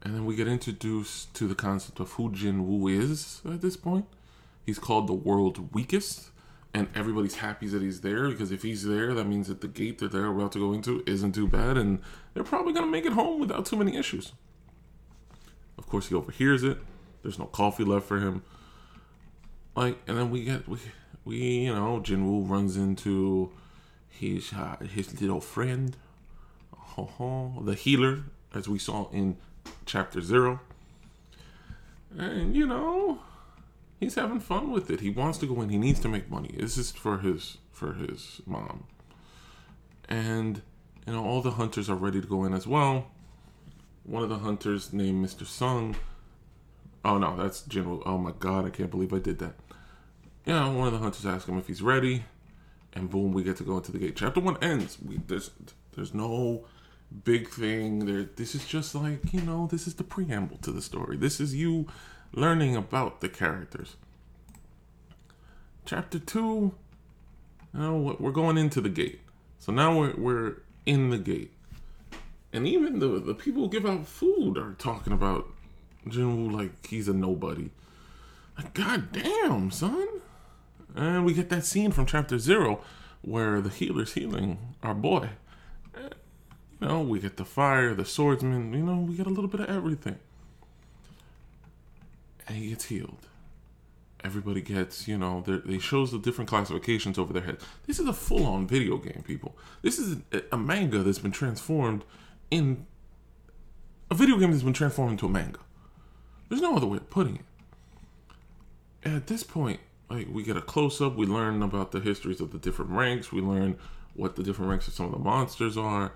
And 0.01 0.15
then 0.15 0.25
we 0.25 0.35
get 0.35 0.47
introduced 0.47 1.33
to 1.35 1.47
the 1.47 1.55
concept 1.55 1.99
of 1.99 2.13
who 2.13 2.31
Jin 2.31 2.67
Woo 2.67 2.87
is 2.87 3.41
at 3.45 3.61
this 3.61 3.77
point. 3.77 4.07
He's 4.65 4.79
called 4.79 5.07
the 5.07 5.13
world's 5.13 5.59
weakest 5.59 6.31
and 6.73 6.87
everybody's 6.95 7.35
happy 7.35 7.67
that 7.67 7.81
he's 7.81 8.01
there 8.01 8.29
because 8.29 8.51
if 8.51 8.63
he's 8.63 8.85
there, 8.85 9.13
that 9.13 9.25
means 9.25 9.47
that 9.47 9.61
the 9.61 9.67
gate 9.67 9.99
that 9.99 10.11
they're 10.11 10.27
about 10.27 10.53
to 10.53 10.59
go 10.59 10.73
into 10.73 11.03
isn't 11.05 11.33
too 11.33 11.47
bad, 11.47 11.77
and 11.77 11.99
they're 12.33 12.43
probably 12.43 12.73
gonna 12.73 12.87
make 12.87 13.05
it 13.05 13.13
home 13.13 13.39
without 13.39 13.65
too 13.65 13.75
many 13.75 13.97
issues. 13.97 14.31
Of 15.77 15.87
course, 15.87 16.07
he 16.07 16.15
overhears 16.15 16.63
it. 16.63 16.77
There's 17.23 17.39
no 17.39 17.45
coffee 17.45 17.83
left 17.83 18.05
for 18.05 18.19
him. 18.19 18.43
Like, 19.75 19.97
and 20.07 20.17
then 20.17 20.31
we 20.31 20.43
get 20.43 20.67
we 20.67 20.77
we 21.25 21.37
you 21.37 21.75
know 21.75 21.99
Jinwoo 21.99 22.49
runs 22.49 22.77
into 22.77 23.51
his 24.07 24.53
uh, 24.53 24.77
his 24.77 25.19
little 25.21 25.41
friend, 25.41 25.97
the 26.97 27.75
healer, 27.75 28.23
as 28.53 28.67
we 28.67 28.79
saw 28.79 29.09
in 29.11 29.37
chapter 29.85 30.21
zero. 30.21 30.59
And 32.17 32.55
you 32.55 32.67
know, 32.67 33.19
he's 34.01 34.15
having 34.15 34.41
fun 34.41 34.71
with 34.71 34.89
it. 34.89 34.99
He 34.99 35.09
wants 35.09 35.37
to 35.37 35.45
go 35.45 35.61
in. 35.61 35.69
He 35.69 35.77
needs 35.77 36.01
to 36.01 36.09
make 36.09 36.29
money. 36.29 36.53
This 36.57 36.77
is 36.77 36.91
for 36.91 37.19
his 37.19 37.59
for 37.71 37.93
his 37.93 38.41
mom. 38.45 38.83
And 40.09 40.61
you 41.07 41.13
know, 41.13 41.23
all 41.23 41.41
the 41.41 41.51
hunters 41.51 41.89
are 41.89 41.95
ready 41.95 42.19
to 42.19 42.27
go 42.27 42.43
in 42.43 42.53
as 42.53 42.67
well. 42.67 43.07
One 44.03 44.23
of 44.23 44.29
the 44.29 44.39
hunters 44.39 44.91
named 44.91 45.25
Mr. 45.25 45.45
Sung. 45.45 45.95
Oh 47.05 47.17
no, 47.17 47.37
that's 47.37 47.61
Jinwoo. 47.61 48.03
Oh 48.05 48.17
my 48.17 48.31
god, 48.37 48.65
I 48.65 48.69
can't 48.71 48.91
believe 48.91 49.13
I 49.13 49.19
did 49.19 49.39
that. 49.39 49.53
Yeah, 50.45 50.67
one 50.69 50.87
of 50.87 50.93
the 50.93 50.99
hunters 50.99 51.25
asks 51.25 51.47
him 51.47 51.57
if 51.59 51.67
he's 51.67 51.83
ready, 51.83 52.23
and 52.93 53.09
boom, 53.09 53.31
we 53.31 53.43
get 53.43 53.57
to 53.57 53.63
go 53.63 53.77
into 53.77 53.91
the 53.91 53.99
gate. 53.99 54.15
Chapter 54.15 54.41
one 54.41 54.57
ends. 54.61 54.97
We 54.99 55.19
there's 55.27 55.51
there's 55.95 56.13
no 56.13 56.65
big 57.23 57.49
thing 57.49 58.05
there. 58.05 58.23
This 58.23 58.55
is 58.55 58.65
just 58.65 58.95
like 58.95 59.31
you 59.31 59.41
know, 59.41 59.67
this 59.71 59.85
is 59.85 59.93
the 59.93 60.03
preamble 60.03 60.57
to 60.57 60.71
the 60.71 60.81
story. 60.81 61.17
This 61.17 61.39
is 61.39 61.53
you 61.53 61.87
learning 62.33 62.75
about 62.75 63.21
the 63.21 63.29
characters. 63.29 63.95
Chapter 65.85 66.19
two, 66.19 66.73
now 67.73 68.15
we're 68.19 68.31
going 68.31 68.57
into 68.57 68.81
the 68.81 68.89
gate. 68.89 69.21
So 69.59 69.71
now 69.71 69.97
we're 69.97 70.15
we're 70.15 70.61
in 70.85 71.09
the 71.09 71.17
gate, 71.17 71.51
and 72.53 72.67
even 72.67 72.99
the 72.99 73.19
the 73.19 73.35
people 73.35 73.63
who 73.63 73.69
give 73.69 73.85
out 73.85 74.07
food 74.07 74.57
are 74.57 74.73
talking 74.73 75.13
about 75.13 75.47
Jinwoo 76.07 76.51
like 76.51 76.85
he's 76.87 77.07
a 77.07 77.13
nobody. 77.13 77.69
Like, 78.57 78.73
God 78.73 79.11
damn, 79.11 79.71
son. 79.71 80.07
And 80.93 81.25
we 81.25 81.33
get 81.33 81.49
that 81.49 81.65
scene 81.65 81.91
from 81.91 82.05
chapter 82.05 82.37
zero 82.37 82.81
where 83.21 83.61
the 83.61 83.69
healer's 83.69 84.13
healing 84.13 84.75
our 84.83 84.93
boy. 84.93 85.29
You 85.95 86.87
know, 86.87 87.01
we 87.01 87.19
get 87.19 87.37
the 87.37 87.45
fire, 87.45 87.93
the 87.93 88.03
swordsman, 88.03 88.73
you 88.73 88.83
know, 88.83 88.97
we 88.97 89.15
get 89.15 89.27
a 89.27 89.29
little 89.29 89.47
bit 89.47 89.61
of 89.61 89.69
everything 89.69 90.17
he 92.55 92.69
gets 92.69 92.85
healed. 92.85 93.27
Everybody 94.23 94.61
gets, 94.61 95.07
you 95.07 95.17
know, 95.17 95.41
they 95.41 95.79
shows 95.79 96.11
the 96.11 96.19
different 96.19 96.49
classifications 96.49 97.17
over 97.17 97.33
their 97.33 97.41
heads. 97.41 97.65
This 97.87 97.99
is 97.99 98.07
a 98.07 98.13
full-on 98.13 98.67
video 98.67 98.97
game, 98.97 99.23
people. 99.25 99.57
This 99.81 99.97
is 99.97 100.17
a, 100.31 100.43
a 100.51 100.57
manga 100.57 100.99
that's 100.99 101.19
been 101.19 101.31
transformed 101.31 102.03
in 102.51 102.85
a 104.11 104.15
video 104.15 104.37
game 104.37 104.51
that's 104.51 104.63
been 104.63 104.73
transformed 104.73 105.13
into 105.13 105.25
a 105.25 105.29
manga. 105.29 105.59
There's 106.49 106.61
no 106.61 106.75
other 106.75 106.85
way 106.85 106.97
of 106.97 107.09
putting 107.09 107.37
it. 107.37 107.45
And 109.03 109.15
at 109.15 109.25
this 109.25 109.41
point, 109.41 109.79
like 110.09 110.27
we 110.31 110.43
get 110.43 110.57
a 110.57 110.61
close 110.61 111.01
up, 111.01 111.15
we 111.15 111.25
learn 111.25 111.63
about 111.63 111.91
the 111.91 111.99
histories 111.99 112.41
of 112.41 112.51
the 112.51 112.59
different 112.59 112.91
ranks, 112.91 113.31
we 113.31 113.41
learn 113.41 113.77
what 114.13 114.35
the 114.35 114.43
different 114.43 114.69
ranks 114.69 114.87
of 114.87 114.93
some 114.93 115.07
of 115.07 115.13
the 115.13 115.19
monsters 115.19 115.77
are. 115.77 116.11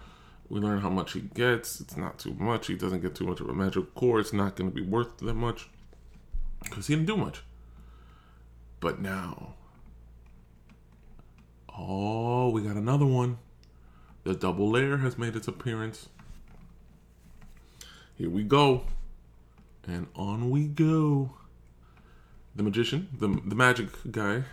We 0.49 0.59
learn 0.59 0.81
how 0.81 0.89
much 0.89 1.13
he 1.13 1.21
gets. 1.21 1.81
It's 1.81 1.97
not 1.97 2.19
too 2.19 2.35
much. 2.35 2.67
He 2.67 2.75
doesn't 2.75 3.01
get 3.01 3.15
too 3.15 3.25
much 3.25 3.39
of 3.39 3.49
a 3.49 3.53
magical 3.53 3.85
core. 3.95 4.19
It's 4.19 4.33
not 4.33 4.55
going 4.55 4.69
to 4.69 4.75
be 4.75 4.83
worth 4.83 5.17
that 5.17 5.33
much 5.33 5.69
because 6.65 6.87
he 6.87 6.95
didn't 6.95 7.07
do 7.07 7.17
much. 7.17 7.41
But 8.79 8.99
now, 8.99 9.53
oh, 11.77 12.49
we 12.49 12.61
got 12.61 12.75
another 12.75 13.05
one. 13.05 13.37
The 14.23 14.33
double 14.33 14.69
layer 14.69 14.97
has 14.97 15.17
made 15.17 15.35
its 15.35 15.47
appearance. 15.47 16.09
Here 18.17 18.29
we 18.29 18.43
go. 18.43 18.83
And 19.87 20.07
on 20.15 20.49
we 20.49 20.65
go. 20.65 21.31
The 22.55 22.63
magician, 22.63 23.09
the, 23.19 23.27
the 23.45 23.55
magic 23.55 23.89
guy, 24.11 24.43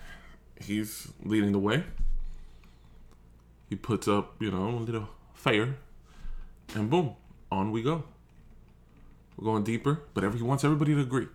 he's 0.61 1.09
leading 1.25 1.53
the 1.53 1.59
way. 1.59 1.85
He 3.69 3.77
puts 3.77 4.09
up, 4.09 4.35
you 4.41 4.51
know, 4.51 4.69
a 4.69 4.81
little 4.81 5.09
fire. 5.35 5.77
And 6.75 6.91
boom, 6.91 7.15
on 7.51 7.71
we 7.71 7.83
go. 7.83 8.05
We're 9.37 9.45
going 9.45 9.65
deeper, 9.65 10.03
but 10.15 10.25
every, 10.25 10.39
he 10.39 10.45
wants 10.45 10.65
everybody 10.65 10.95
to 10.95 11.01
agree. 11.01 11.29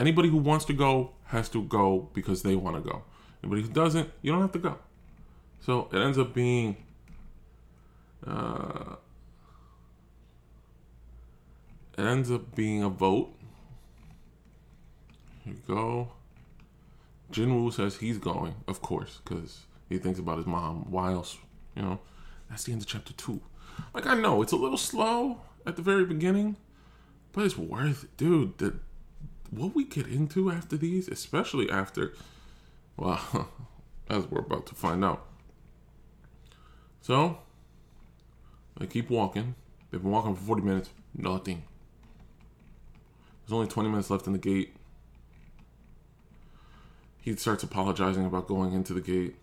Anybody 0.00 0.28
who 0.30 0.38
wants 0.38 0.64
to 0.64 0.72
go 0.72 1.12
has 1.26 1.48
to 1.50 1.62
go 1.62 2.08
because 2.14 2.42
they 2.42 2.56
want 2.56 2.76
to 2.76 2.82
go. 2.90 3.02
Anybody 3.42 3.62
who 3.62 3.68
doesn't, 3.68 4.10
you 4.22 4.32
don't 4.32 4.40
have 4.40 4.52
to 4.52 4.58
go. 4.58 4.78
So 5.60 5.88
it 5.92 5.98
ends 5.98 6.18
up 6.18 6.34
being 6.34 6.76
Uh, 8.26 8.96
it 11.96 12.04
ends 12.04 12.30
up 12.30 12.54
being 12.54 12.82
a 12.82 12.88
vote. 12.88 13.32
Here 15.44 15.54
we 15.54 15.74
go. 15.74 16.12
Jinwoo 17.32 17.72
says 17.72 17.96
he's 17.96 18.18
going, 18.18 18.54
of 18.66 18.82
course, 18.82 19.20
because 19.24 19.66
he 19.88 19.98
thinks 19.98 20.18
about 20.18 20.38
his 20.38 20.46
mom. 20.46 20.90
Why 20.90 21.12
else? 21.12 21.38
You 21.74 21.82
know, 21.82 22.00
that's 22.48 22.64
the 22.64 22.72
end 22.72 22.82
of 22.82 22.88
chapter 22.88 23.12
two. 23.14 23.40
Like 23.94 24.06
I 24.06 24.14
know 24.14 24.42
it's 24.42 24.52
a 24.52 24.56
little 24.56 24.78
slow 24.78 25.40
at 25.66 25.76
the 25.76 25.82
very 25.82 26.04
beginning, 26.04 26.56
but 27.32 27.44
it's 27.44 27.56
worth 27.56 28.04
it, 28.04 28.16
dude. 28.16 28.58
The, 28.58 28.74
what 29.50 29.74
we 29.74 29.84
get 29.84 30.06
into 30.06 30.50
after 30.50 30.76
these, 30.76 31.08
especially 31.08 31.70
after, 31.70 32.14
well, 32.96 33.48
as 34.08 34.26
we're 34.26 34.40
about 34.40 34.66
to 34.66 34.74
find 34.74 35.04
out. 35.04 35.26
So, 37.00 37.38
they 38.78 38.86
keep 38.86 39.10
walking. 39.10 39.54
They've 39.90 40.02
been 40.02 40.10
walking 40.10 40.36
for 40.36 40.42
40 40.42 40.62
minutes. 40.62 40.90
Nothing. 41.14 41.64
There's 43.42 43.52
only 43.52 43.66
20 43.66 43.88
minutes 43.88 44.10
left 44.10 44.26
in 44.26 44.32
the 44.32 44.38
gate. 44.38 44.76
He 47.20 47.34
starts 47.36 47.62
apologizing 47.62 48.24
about 48.24 48.46
going 48.46 48.72
into 48.72 48.94
the 48.94 49.00
gate. 49.00 49.36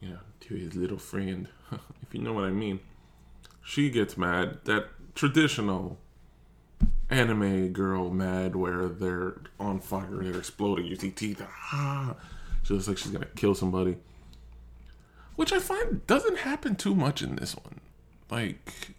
You 0.00 0.10
know, 0.10 0.18
to 0.40 0.54
his 0.54 0.74
little 0.74 0.98
friend, 0.98 1.48
if 1.72 2.12
you 2.14 2.20
know 2.20 2.32
what 2.32 2.44
I 2.44 2.50
mean. 2.50 2.80
She 3.62 3.90
gets 3.90 4.16
mad. 4.16 4.58
That 4.64 4.86
traditional 5.16 5.98
anime 7.08 7.72
girl 7.72 8.10
mad 8.10 8.56
where 8.56 8.88
they're 8.88 9.36
on 9.60 9.80
fire, 9.80 10.22
they're 10.22 10.38
exploding, 10.38 10.86
you 10.86 10.96
see 10.96 11.10
teeth, 11.10 11.42
ah. 11.72 12.16
She 12.62 12.74
looks 12.74 12.88
like 12.88 12.98
she's 12.98 13.12
gonna 13.12 13.26
kill 13.36 13.54
somebody. 13.54 13.96
Which 15.36 15.52
I 15.52 15.58
find 15.58 16.06
doesn't 16.06 16.38
happen 16.38 16.76
too 16.76 16.94
much 16.94 17.22
in 17.22 17.36
this 17.36 17.54
one. 17.54 17.80
Like, 18.30 18.94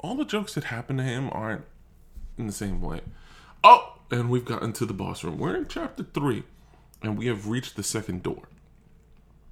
all 0.00 0.16
the 0.16 0.24
jokes 0.24 0.54
that 0.54 0.64
happen 0.64 0.96
to 0.96 1.02
him 1.04 1.28
aren't 1.30 1.64
in 2.36 2.46
the 2.46 2.52
same 2.52 2.80
way. 2.80 3.02
Oh, 3.62 3.98
and 4.10 4.30
we've 4.30 4.44
gotten 4.44 4.72
to 4.74 4.86
the 4.86 4.92
boss 4.92 5.22
room. 5.22 5.38
We're 5.38 5.56
in 5.56 5.68
chapter 5.68 6.02
three, 6.02 6.42
and 7.02 7.16
we 7.16 7.26
have 7.26 7.46
reached 7.46 7.76
the 7.76 7.82
second 7.82 8.22
door. 8.22 8.48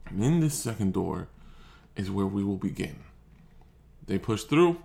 And 0.07 0.25
in 0.25 0.41
this 0.41 0.55
second 0.55 0.93
door 0.93 1.29
is 1.95 2.11
where 2.11 2.27
we 2.27 2.43
will 2.43 2.57
begin. 2.57 2.97
They 4.07 4.19
push 4.19 4.43
through. 4.43 4.79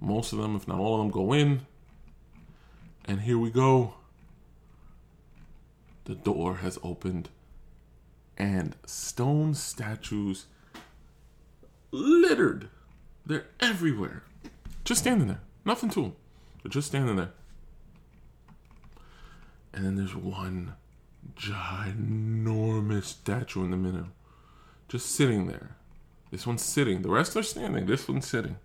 Most 0.00 0.32
of 0.32 0.38
them, 0.38 0.56
if 0.56 0.68
not 0.68 0.78
all 0.78 0.94
of 0.94 1.00
them, 1.00 1.10
go 1.10 1.32
in. 1.32 1.66
And 3.04 3.22
here 3.22 3.38
we 3.38 3.50
go. 3.50 3.94
The 6.04 6.14
door 6.14 6.56
has 6.56 6.78
opened, 6.84 7.30
and 8.38 8.76
stone 8.86 9.54
statues 9.54 10.46
littered. 11.90 12.68
They're 13.24 13.46
everywhere. 13.58 14.22
Just 14.84 15.00
standing 15.00 15.26
there. 15.26 15.40
Nothing 15.64 15.90
to 15.90 16.02
them. 16.02 16.16
They're 16.62 16.70
just 16.70 16.88
standing 16.88 17.16
there. 17.16 17.32
And 19.72 19.84
then 19.84 19.96
there's 19.96 20.14
one 20.14 20.74
ginormous 21.36 23.04
statue 23.04 23.64
in 23.64 23.72
the 23.72 23.76
middle. 23.76 24.06
Just 24.88 25.10
sitting 25.10 25.48
there. 25.48 25.76
This 26.30 26.46
one's 26.46 26.62
sitting. 26.62 27.02
The 27.02 27.10
rest 27.10 27.36
are 27.36 27.42
standing. 27.42 27.86
This 27.86 28.08
one's 28.08 28.26
sitting. 28.26 28.56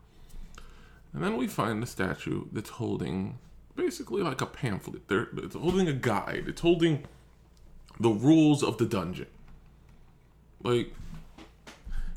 And 1.13 1.23
then 1.23 1.37
we 1.37 1.47
find 1.47 1.81
the 1.81 1.87
statue 1.87 2.45
that's 2.51 2.69
holding 2.69 3.37
basically 3.75 4.21
like 4.21 4.41
a 4.41 4.45
pamphlet. 4.45 5.07
They're, 5.07 5.27
it's 5.37 5.55
holding 5.55 5.87
a 5.87 5.93
guide. 5.93 6.45
It's 6.47 6.61
holding 6.61 7.05
the 7.99 8.09
rules 8.09 8.63
of 8.63 8.77
the 8.77 8.85
dungeon. 8.85 9.27
Like, 10.63 10.93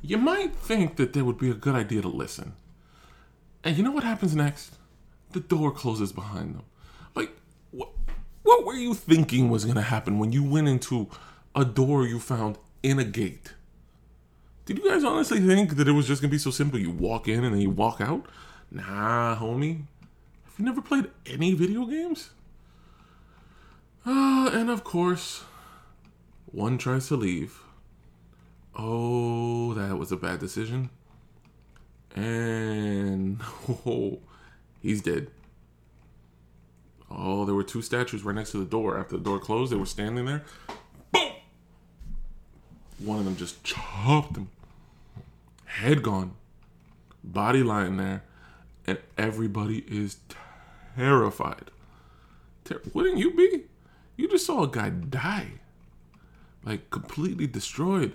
you 0.02 0.18
might 0.18 0.54
think 0.54 0.96
that 0.96 1.12
there 1.12 1.24
would 1.24 1.38
be 1.38 1.50
a 1.50 1.54
good 1.54 1.74
idea 1.74 2.02
to 2.02 2.08
listen. 2.08 2.52
And 3.64 3.76
you 3.76 3.82
know 3.82 3.90
what 3.90 4.04
happens 4.04 4.36
next? 4.36 4.76
The 5.32 5.40
door 5.40 5.70
closes 5.70 6.12
behind 6.12 6.54
them. 6.54 6.64
Like, 7.14 7.32
what, 7.70 7.90
what 8.42 8.64
were 8.64 8.74
you 8.74 8.94
thinking 8.94 9.48
was 9.48 9.64
going 9.64 9.76
to 9.76 9.82
happen 9.82 10.18
when 10.18 10.30
you 10.30 10.44
went 10.44 10.68
into 10.68 11.08
a 11.54 11.64
door 11.64 12.06
you 12.06 12.20
found 12.20 12.58
in 12.82 12.98
a 12.98 13.04
gate? 13.04 13.54
Did 14.66 14.78
you 14.78 14.88
guys 14.88 15.04
honestly 15.04 15.40
think 15.40 15.76
that 15.76 15.88
it 15.88 15.92
was 15.92 16.06
just 16.06 16.22
going 16.22 16.30
to 16.30 16.34
be 16.34 16.38
so 16.38 16.50
simple? 16.50 16.78
You 16.78 16.90
walk 16.90 17.26
in 17.26 17.42
and 17.42 17.54
then 17.54 17.60
you 17.60 17.70
walk 17.70 18.00
out? 18.00 18.26
Nah, 18.74 19.36
homie. 19.36 19.84
Have 20.46 20.54
you 20.58 20.64
never 20.64 20.82
played 20.82 21.08
any 21.26 21.54
video 21.54 21.86
games? 21.86 22.30
Uh, 24.04 24.50
and 24.52 24.68
of 24.68 24.82
course, 24.82 25.44
one 26.46 26.76
tries 26.76 27.06
to 27.06 27.16
leave. 27.16 27.60
Oh, 28.76 29.74
that 29.74 29.96
was 29.96 30.10
a 30.10 30.16
bad 30.16 30.40
decision. 30.40 30.90
And 32.16 33.40
oh, 33.86 34.18
he's 34.82 35.00
dead. 35.00 35.30
Oh, 37.08 37.44
there 37.44 37.54
were 37.54 37.62
two 37.62 37.80
statues 37.80 38.24
right 38.24 38.34
next 38.34 38.50
to 38.50 38.58
the 38.58 38.64
door. 38.64 38.98
After 38.98 39.16
the 39.16 39.22
door 39.22 39.38
closed, 39.38 39.70
they 39.70 39.76
were 39.76 39.86
standing 39.86 40.24
there. 40.24 40.42
Boom! 41.12 41.30
One 42.98 43.20
of 43.20 43.24
them 43.24 43.36
just 43.36 43.62
chopped 43.62 44.36
him. 44.36 44.48
Head 45.64 46.02
gone. 46.02 46.34
Body 47.22 47.62
lying 47.62 47.98
there. 47.98 48.24
And 48.86 48.98
everybody 49.16 49.78
is 49.88 50.18
terrified. 50.96 51.70
Ter- 52.64 52.82
Wouldn't 52.92 53.18
you 53.18 53.32
be? 53.32 53.64
You 54.16 54.28
just 54.28 54.46
saw 54.46 54.64
a 54.64 54.68
guy 54.68 54.90
die. 54.90 55.52
Like 56.64 56.90
completely 56.90 57.46
destroyed. 57.46 58.14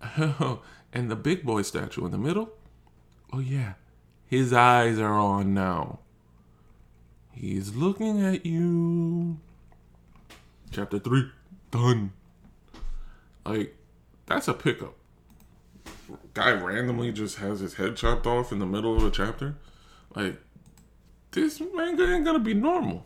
and 0.16 1.10
the 1.10 1.16
big 1.16 1.44
boy 1.44 1.62
statue 1.62 2.04
in 2.04 2.10
the 2.10 2.18
middle. 2.18 2.50
Oh, 3.32 3.40
yeah. 3.40 3.74
His 4.26 4.52
eyes 4.52 4.98
are 4.98 5.18
on 5.18 5.54
now. 5.54 6.00
He's 7.32 7.74
looking 7.74 8.22
at 8.22 8.44
you. 8.44 9.38
Chapter 10.70 10.98
3. 10.98 11.30
Done. 11.70 12.12
Like, 13.44 13.76
that's 14.26 14.48
a 14.48 14.54
pickup. 14.54 14.94
Guy 16.34 16.52
randomly 16.52 17.12
just 17.12 17.38
has 17.38 17.60
his 17.60 17.74
head 17.74 17.96
chopped 17.96 18.26
off 18.26 18.52
in 18.52 18.58
the 18.58 18.66
middle 18.66 18.96
of 18.96 19.04
a 19.04 19.10
chapter. 19.10 19.56
Like, 20.14 20.40
this 21.30 21.60
manga 21.74 22.12
ain't 22.12 22.24
gonna 22.24 22.38
be 22.38 22.54
normal. 22.54 23.04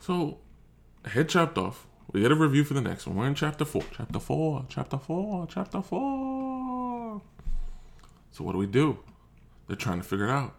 So, 0.00 0.38
head 1.04 1.28
chopped 1.28 1.58
off. 1.58 1.86
We 2.12 2.22
get 2.22 2.32
a 2.32 2.36
review 2.36 2.64
for 2.64 2.74
the 2.74 2.80
next 2.80 3.06
one. 3.06 3.16
We're 3.16 3.26
in 3.26 3.34
chapter 3.34 3.64
4. 3.64 3.82
Chapter 3.92 4.20
4. 4.20 4.66
Chapter 4.68 4.98
4. 4.98 5.46
Chapter 5.48 5.82
4. 5.82 7.22
So, 8.30 8.44
what 8.44 8.52
do 8.52 8.58
we 8.58 8.66
do? 8.66 8.98
They're 9.66 9.76
trying 9.76 9.98
to 9.98 10.04
figure 10.04 10.26
it 10.26 10.30
out. 10.30 10.54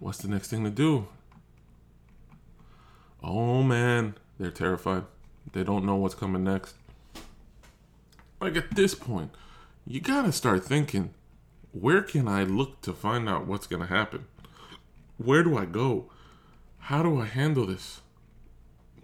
What's 0.00 0.18
the 0.18 0.28
next 0.28 0.48
thing 0.48 0.64
to 0.64 0.70
do? 0.70 1.06
Oh 3.22 3.62
man, 3.62 4.16
they're 4.38 4.50
terrified. 4.50 5.04
They 5.52 5.64
don't 5.64 5.86
know 5.86 5.96
what's 5.96 6.14
coming 6.14 6.44
next. 6.44 6.74
Like 8.38 8.56
at 8.56 8.74
this 8.74 8.94
point, 8.94 9.30
you 9.86 10.00
gotta 10.00 10.30
start 10.30 10.64
thinking 10.64 11.14
where 11.78 12.02
can 12.02 12.26
I 12.28 12.44
look 12.44 12.80
to 12.82 12.92
find 12.92 13.28
out 13.28 13.46
what's 13.46 13.66
gonna 13.66 13.86
happen? 13.86 14.24
Where 15.18 15.42
do 15.42 15.58
I 15.58 15.66
go? 15.66 16.10
How 16.78 17.02
do 17.02 17.20
I 17.20 17.26
handle 17.26 17.66
this? 17.66 18.00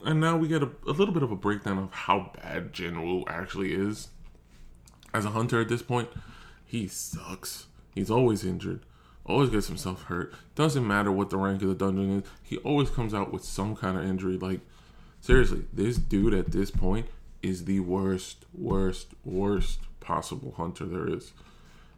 And 0.05 0.21
now 0.21 0.37
we 0.37 0.49
get 0.49 0.63
a, 0.63 0.71
a 0.87 0.93
little 0.93 1.13
bit 1.13 1.23
of 1.23 1.31
a 1.31 1.37
breakdown 1.37 1.79
of 1.79 1.93
how 1.93 2.33
bad 2.35 2.73
Jinwoo 2.73 3.25
actually 3.29 3.75
is. 3.75 4.09
As 5.13 5.25
a 5.25 5.31
hunter 5.31 5.61
at 5.61 5.69
this 5.69 5.83
point, 5.83 6.09
he 6.65 6.89
sucks. 6.89 7.67
He's 7.95 8.11
always 8.11 8.45
injured 8.45 8.81
always 9.31 9.51
gets 9.51 9.69
himself 9.69 10.05
hurt. 10.05 10.35
Doesn't 10.55 10.87
matter 10.87 11.13
what 11.13 11.31
the 11.31 11.37
rank 11.37 11.63
of 11.63 11.69
the 11.69 11.75
dungeon 11.75 12.19
is, 12.19 12.25
he 12.43 12.59
always 12.59 12.91
comes 12.91 13.15
out 13.15 13.33
with 13.33 13.45
some 13.45 13.77
kind 13.77 13.97
of 13.97 14.05
injury. 14.05 14.37
Like, 14.37 14.61
seriously, 15.21 15.65
this 15.73 15.97
dude 15.97 16.35
at 16.35 16.53
this 16.53 16.71
point 16.71 17.07
is 17.43 17.65
the 17.65 17.81
worst, 17.81 18.45
worst, 18.53 19.09
worst 19.25 19.81
possible 20.01 20.55
hunter 20.57 20.85
there 20.85 21.09
is. 21.09 21.33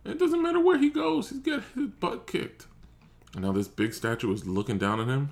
It 0.04 0.18
doesn't 0.18 0.42
matter 0.42 0.60
where 0.60 0.78
he 0.78 0.90
goes, 0.90 1.30
he's 1.30 1.38
getting 1.38 1.64
his 1.74 1.88
butt 1.88 2.26
kicked. 2.26 2.66
And 3.34 3.44
now 3.44 3.52
this 3.52 3.68
big 3.68 3.94
statue 3.94 4.32
is 4.32 4.46
looking 4.46 4.78
down 4.78 5.00
at 5.00 5.08
him. 5.08 5.30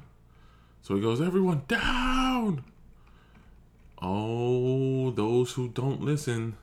So 0.82 0.94
he 0.94 1.02
goes, 1.02 1.20
Everyone 1.20 1.62
down! 1.68 2.64
Oh, 4.00 5.10
those 5.10 5.52
who 5.52 5.68
don't 5.68 6.02
listen. 6.02 6.56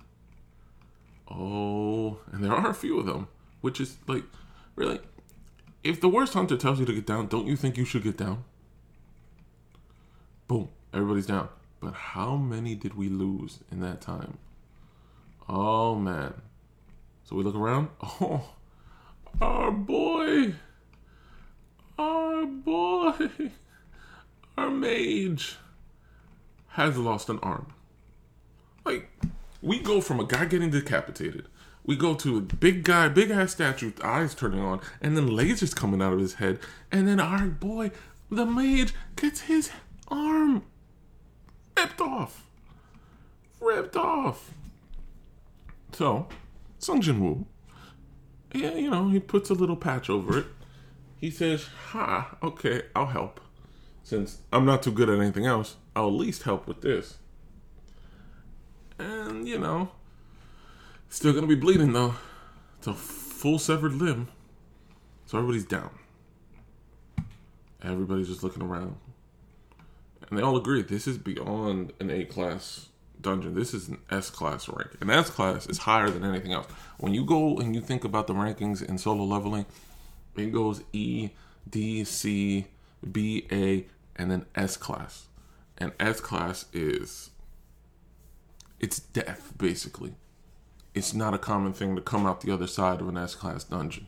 Oh, 1.30 2.20
and 2.32 2.44
there 2.44 2.54
are 2.54 2.70
a 2.70 2.74
few 2.74 3.00
of 3.00 3.06
them, 3.06 3.28
which 3.62 3.80
is 3.80 3.98
like, 4.08 4.24
really? 4.76 5.00
if 5.88 6.02
the 6.02 6.10
worst 6.10 6.34
hunter 6.34 6.58
tells 6.58 6.80
you 6.80 6.86
to 6.86 6.94
get 6.94 7.06
down, 7.06 7.28
don't 7.28 7.48
you 7.48 7.56
think 7.56 7.78
you 7.78 7.86
should 7.86 8.04
get 8.04 8.18
down? 8.18 8.44
Boom, 10.48 10.70
everybody's 10.94 11.26
down. 11.26 11.50
But 11.80 11.94
how 11.94 12.36
many 12.36 12.76
did 12.76 12.96
we 12.96 13.08
lose 13.08 13.60
in 13.72 13.80
that 13.82 14.02
time? 14.02 14.38
Oh 15.48 15.96
man. 15.96 16.34
So 17.28 17.36
we 17.36 17.44
look 17.44 17.56
around. 17.56 17.90
Oh, 18.20 18.56
our 19.42 19.72
boy. 19.72 20.56
Our 22.00 22.46
boy. 22.46 23.30
Our 24.58 24.72
mage 24.72 25.58
has 26.70 26.98
lost 26.98 27.30
an 27.30 27.38
arm. 27.44 27.74
Like, 28.84 29.12
we 29.62 29.78
go 29.80 30.02
from 30.02 30.20
a 30.20 30.26
guy 30.26 30.46
getting 30.46 30.72
decapitated. 30.72 31.48
We 31.86 31.96
go 31.96 32.16
to 32.16 32.38
a 32.38 32.42
big 32.42 32.84
guy, 32.84 33.10
big 33.10 33.30
ass 33.30 33.52
statue, 33.52 33.88
with 33.88 34.04
eyes 34.04 34.34
turning 34.34 34.62
on, 34.62 34.82
and 35.00 35.16
then 35.16 35.30
lasers 35.30 35.76
coming 35.76 36.02
out 36.02 36.14
of 36.14 36.20
his 36.20 36.36
head, 36.36 36.60
and 36.92 37.08
then 37.08 37.20
our 37.20 37.46
boy, 37.46 37.92
the 38.32 38.48
mage, 38.48 38.96
gets 39.16 39.42
his 39.42 39.70
arm 40.08 40.64
ripped 41.78 42.02
off. 42.02 42.46
Ripped 43.60 43.96
off. 43.96 44.52
So, 45.94 46.28
Sung 46.80 47.02
Jin 47.02 47.20
Woo, 47.20 47.46
yeah, 48.54 48.74
you 48.74 48.90
know, 48.90 49.10
he 49.10 49.20
puts 49.20 49.50
a 49.50 49.54
little 49.54 49.76
patch 49.76 50.10
over 50.10 50.40
it. 50.40 50.46
He 51.20 51.32
says, 51.32 51.66
Ha, 51.90 52.38
okay, 52.42 52.84
I'll 52.96 53.08
help. 53.08 53.40
Since 54.04 54.40
I'm 54.54 54.66
not 54.66 54.84
too 54.84 54.92
good 54.92 55.10
at 55.10 55.20
anything 55.20 55.46
else, 55.46 55.76
I'll 55.96 56.08
at 56.08 56.14
least 56.14 56.44
help 56.44 56.68
with 56.68 56.82
this. 56.82 57.18
And, 59.00 59.48
you 59.48 59.60
know, 59.60 59.92
still 61.10 61.34
gonna 61.34 61.48
be 61.48 61.56
bleeding 61.56 61.94
though. 61.94 62.16
It's 62.78 62.88
a 62.88 62.94
full 62.94 63.60
severed 63.60 63.94
limb. 63.94 64.30
So 65.26 65.38
everybody's 65.38 65.66
down. 65.66 65.90
Everybody's 67.84 68.28
just 68.28 68.44
looking 68.44 68.64
around. 68.64 68.96
And 70.30 70.38
they 70.38 70.44
all 70.44 70.58
agree 70.58 70.82
this 70.82 71.08
is 71.08 71.18
beyond 71.18 71.94
an 72.00 72.10
A 72.10 72.26
class 72.26 72.90
dungeon. 73.22 73.54
This 73.54 73.74
is 73.74 73.88
an 73.88 74.00
S 74.10 74.30
class 74.30 74.68
rank. 74.68 74.92
An 75.02 75.10
S 75.10 75.30
class 75.30 75.68
is 75.68 75.80
higher 75.80 76.10
than 76.10 76.24
anything 76.24 76.54
else. 76.54 76.68
When 76.98 77.14
you 77.14 77.26
go 77.26 77.58
and 77.58 77.76
you 77.76 77.82
think 77.82 78.04
about 78.04 78.28
the 78.28 78.34
rankings 78.34 78.84
in 78.84 78.98
solo 78.98 79.24
leveling, 79.24 79.66
it 80.36 80.52
goes 80.52 80.84
E, 80.94 81.30
D, 81.70 82.04
C, 82.04 82.68
B, 83.12 83.48
A, 83.52 83.86
and 84.16 84.32
then 84.32 84.46
S 84.56 84.78
class. 84.78 85.26
And 85.78 85.92
S 86.00 86.20
class 86.20 86.66
is 86.74 87.32
it's 88.80 89.00
death, 89.00 89.54
basically. 89.58 90.14
It's 90.94 91.14
not 91.14 91.34
a 91.34 91.40
common 91.40 91.74
thing 91.74 91.96
to 91.96 92.02
come 92.02 92.26
out 92.26 92.42
the 92.42 92.52
other 92.52 92.68
side 92.68 93.02
of 93.02 93.08
an 93.08 93.18
S 93.18 93.36
class 93.36 93.64
dungeon. 93.64 94.08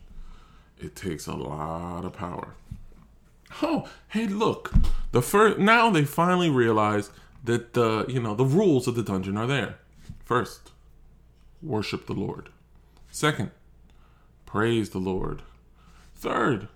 It 0.78 0.96
takes 0.96 1.26
a 1.26 1.34
lot 1.34 2.04
of 2.04 2.12
power. 2.12 2.54
Oh, 3.62 3.88
hey, 4.08 4.26
look. 4.26 4.72
The 5.12 5.22
first 5.22 5.58
now 5.58 5.90
they 5.90 6.04
finally 6.04 6.50
realize 6.50 7.10
that 7.44 7.72
the 7.74 8.04
you 8.08 8.20
know 8.20 8.34
the 8.34 8.44
rules 8.44 8.86
of 8.86 8.94
the 8.94 9.02
dungeon 9.02 9.36
are 9.36 9.46
there. 9.46 9.78
First, 10.24 10.72
worship 11.62 12.06
the 12.06 12.12
Lord. 12.12 12.50
Second, 13.10 13.50
praise 14.46 14.90
the 14.90 14.98
Lord. 14.98 15.42
Third, 16.14 16.68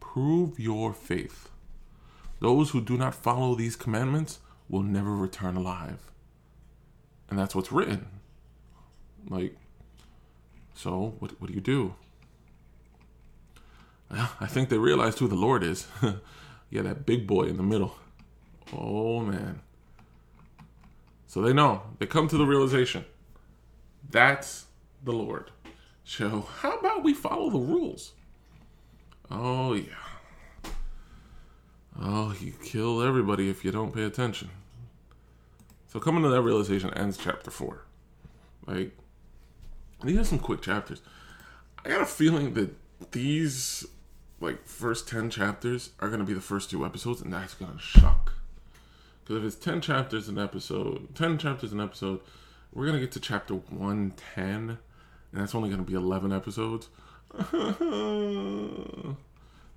prove 0.00 0.58
your 0.58 0.92
faith. 0.92 1.48
Those 2.40 2.70
who 2.70 2.80
do 2.80 2.96
not 2.96 3.14
follow 3.14 3.54
these 3.54 3.76
commandments 3.76 4.40
will 4.68 4.82
never 4.82 5.14
return 5.14 5.56
alive. 5.56 6.10
And 7.30 7.38
that's 7.38 7.54
what's 7.54 7.70
written. 7.70 8.06
Like, 9.28 9.56
so 10.74 11.14
what, 11.18 11.40
what 11.40 11.48
do 11.48 11.54
you 11.54 11.60
do? 11.60 11.94
I 14.10 14.46
think 14.46 14.68
they 14.68 14.78
realized 14.78 15.18
who 15.18 15.28
the 15.28 15.34
Lord 15.34 15.62
is. 15.62 15.86
yeah, 16.70 16.82
that 16.82 17.06
big 17.06 17.26
boy 17.26 17.44
in 17.44 17.56
the 17.56 17.62
middle. 17.62 17.96
Oh, 18.72 19.20
man. 19.20 19.60
So 21.32 21.40
they 21.40 21.54
know. 21.54 21.80
They 21.98 22.04
come 22.04 22.28
to 22.28 22.36
the 22.36 22.44
realization. 22.44 23.06
That's 24.10 24.66
the 25.02 25.12
Lord. 25.12 25.50
So 26.04 26.46
how 26.58 26.76
about 26.76 27.02
we 27.02 27.14
follow 27.14 27.48
the 27.48 27.58
rules? 27.58 28.12
Oh, 29.30 29.72
yeah. 29.72 30.70
Oh, 31.98 32.34
you 32.38 32.52
kill 32.62 33.00
everybody 33.00 33.48
if 33.48 33.64
you 33.64 33.70
don't 33.70 33.94
pay 33.94 34.02
attention. 34.02 34.50
So 35.86 35.98
coming 35.98 36.22
to 36.22 36.28
that 36.28 36.42
realization 36.42 36.92
ends 36.92 37.16
chapter 37.16 37.50
four. 37.50 37.86
Like, 38.66 38.94
these 40.04 40.18
are 40.18 40.24
some 40.24 40.38
quick 40.38 40.60
chapters. 40.60 41.00
I 41.82 41.88
got 41.88 42.02
a 42.02 42.06
feeling 42.06 42.52
that 42.52 42.74
these 43.12 43.86
like 44.38 44.66
first 44.66 45.08
10 45.08 45.30
chapters 45.30 45.92
are 45.98 46.08
going 46.08 46.20
to 46.20 46.26
be 46.26 46.34
the 46.34 46.42
first 46.42 46.68
two 46.68 46.84
episodes 46.84 47.22
and 47.22 47.32
that's 47.32 47.54
going 47.54 47.72
to 47.72 47.78
shock 47.78 48.34
because 49.24 49.36
if 49.36 49.44
it's 49.44 49.56
10 49.56 49.80
chapters 49.80 50.28
an 50.28 50.38
episode 50.38 51.14
10 51.14 51.38
chapters 51.38 51.72
an 51.72 51.80
episode 51.80 52.20
we're 52.72 52.86
going 52.86 52.98
to 52.98 53.00
get 53.00 53.12
to 53.12 53.20
chapter 53.20 53.54
110 53.54 54.78
and 55.32 55.40
that's 55.40 55.54
only 55.54 55.68
going 55.68 55.82
to 55.82 55.90
be 55.90 55.96
11 55.96 56.32
episodes. 56.32 56.88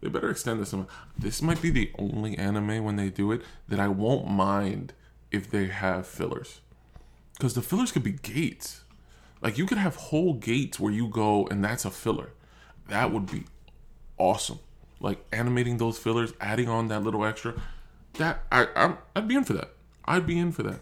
They 0.01 0.09
better 0.09 0.29
extend 0.29 0.59
this 0.59 0.75
this 1.17 1.41
might 1.41 1.61
be 1.63 1.71
the 1.71 1.91
only 1.97 2.37
anime 2.37 2.83
when 2.83 2.95
they 2.95 3.09
do 3.09 3.31
it 3.31 3.41
that 3.67 3.79
i 3.79 3.87
won't 3.87 4.27
mind 4.27 4.93
if 5.31 5.49
they 5.49 5.65
have 5.67 6.05
fillers. 6.05 6.61
Because 7.33 7.55
the 7.55 7.63
fillers 7.63 7.91
could 7.91 8.03
be 8.03 8.11
gates. 8.11 8.83
Like 9.41 9.57
you 9.57 9.65
could 9.65 9.79
have 9.79 9.95
whole 9.95 10.33
gates 10.33 10.79
where 10.79 10.93
you 10.93 11.07
go 11.07 11.47
and 11.47 11.63
that's 11.63 11.85
a 11.85 11.91
filler. 11.91 12.33
That 12.87 13.11
would 13.11 13.31
be 13.31 13.45
awesome. 14.17 14.59
Like 14.99 15.25
animating 15.31 15.77
those 15.77 15.97
fillers, 15.97 16.33
adding 16.39 16.69
on 16.69 16.87
that 16.89 17.01
little 17.01 17.25
extra, 17.25 17.55
that 18.17 18.43
I 18.51 18.67
I'm, 18.75 18.97
I'd 19.15 19.27
be 19.27 19.35
in 19.35 19.43
for 19.43 19.53
that. 19.53 19.71
I'd 20.05 20.27
be 20.27 20.37
in 20.37 20.51
for 20.51 20.63
that. 20.63 20.81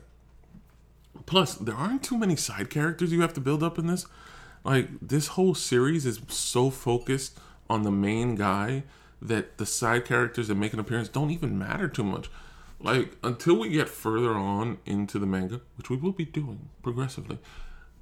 Plus, 1.26 1.56
there 1.56 1.76
aren't 1.76 2.04
too 2.04 2.18
many 2.18 2.36
side 2.36 2.70
characters 2.70 3.12
you 3.12 3.22
have 3.22 3.34
to 3.34 3.42
build 3.42 3.64
up 3.64 3.80
in 3.80 3.88
this. 3.88 4.06
Like 4.64 4.88
this 5.02 5.28
whole 5.28 5.56
series 5.56 6.06
is 6.06 6.22
so 6.28 6.70
focused 6.70 7.40
on 7.70 7.84
the 7.84 7.92
main 7.92 8.36
guy 8.36 8.84
that 9.22 9.58
the 9.58 9.66
side 9.66 10.06
characters 10.06 10.48
that 10.50 10.56
make 10.56 10.74
an 10.74 10.80
appearance 10.80 11.10
don't 11.10 11.32
even 11.32 11.58
matter 11.58 11.88
too 11.88 12.04
much. 12.04 12.30
Like 12.80 13.16
until 13.24 13.58
we 13.60 13.70
get 13.70 13.88
further 13.88 14.34
on 14.34 14.78
into 14.86 15.18
the 15.18 15.26
manga, 15.26 15.62
which 15.78 15.90
we 15.90 15.96
will 15.96 16.12
be 16.12 16.26
doing 16.26 16.70
progressively, 16.82 17.40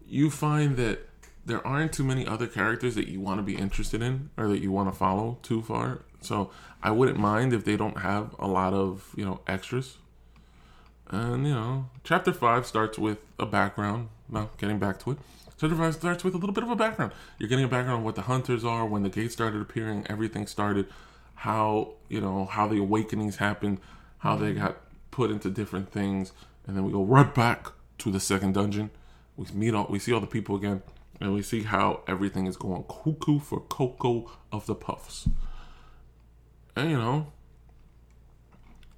you 0.08 0.32
find 0.32 0.78
that 0.78 1.08
there 1.46 1.66
aren't 1.66 1.94
too 1.94 2.04
many 2.04 2.26
other 2.28 2.48
characters 2.48 2.96
that 2.96 3.08
you 3.08 3.20
want 3.20 3.40
to 3.40 3.44
be 3.44 3.56
interested 3.56 4.02
in 4.02 4.30
or 4.38 4.48
that 4.48 4.62
you 4.62 4.72
want 4.72 4.92
to 4.92 4.98
follow 4.98 5.40
too 5.42 5.62
far. 5.62 6.04
So 6.22 6.52
I 6.84 6.92
wouldn't 6.92 7.18
mind 7.18 7.54
if 7.54 7.66
they 7.66 7.76
don't 7.76 8.00
have 8.00 8.36
a 8.38 8.48
lot 8.48 8.74
of, 8.74 9.12
you 9.16 9.26
know, 9.26 9.42
extras. 9.48 9.98
And, 11.08 11.46
you 11.48 11.54
know, 11.54 11.90
chapter 12.04 12.32
5 12.32 12.66
starts 12.66 12.98
with 12.98 13.18
a 13.40 13.46
background. 13.46 14.10
Now, 14.30 14.50
getting 14.58 14.80
back 14.80 15.00
to 15.00 15.12
it. 15.12 15.18
Chapter 15.58 15.76
5 15.76 15.96
starts 15.96 16.24
with 16.24 16.34
a 16.34 16.38
little 16.38 16.54
bit 16.54 16.64
of 16.64 16.70
a 16.70 16.76
background. 16.76 17.12
You're 17.38 17.50
getting 17.50 17.66
a 17.66 17.68
background 17.68 18.00
on 18.00 18.04
what 18.04 18.16
the 18.16 18.24
hunters 18.24 18.64
are, 18.64 18.86
when 18.86 19.04
the 19.04 19.10
gates 19.10 19.34
started 19.34 19.62
appearing, 19.62 20.06
everything 20.10 20.48
started, 20.48 20.88
how, 21.36 21.96
you 22.08 22.22
know, 22.22 22.46
how 22.46 22.68
the 22.68 22.80
awakenings 22.80 23.38
happened, 23.38 23.80
how 24.20 24.36
they 24.36 24.54
got 24.54 24.78
put 25.10 25.32
into 25.32 25.50
different 25.50 25.92
things. 25.92 26.32
And 26.66 26.78
then 26.78 26.84
we 26.84 26.92
go 26.92 27.04
right 27.04 27.34
back 27.34 27.68
to 28.00 28.12
the 28.12 28.20
second 28.20 28.54
dungeon. 28.54 28.92
We 29.36 29.46
meet 29.54 29.74
all, 29.74 29.88
we 29.90 30.00
see 30.00 30.14
all 30.14 30.22
the 30.22 30.28
people 30.28 30.56
again 30.56 30.82
and 31.22 31.36
we 31.36 31.44
see 31.44 31.62
how 31.62 32.02
everything 32.08 32.48
is 32.48 32.58
going 32.58 32.84
cuckoo 32.84 33.40
for 33.40 33.60
Cocoa 33.60 34.30
of 34.52 34.66
the 34.66 34.74
Puffs. 34.74 35.30
And 36.76 36.90
you 36.90 36.98
know, 36.98 37.28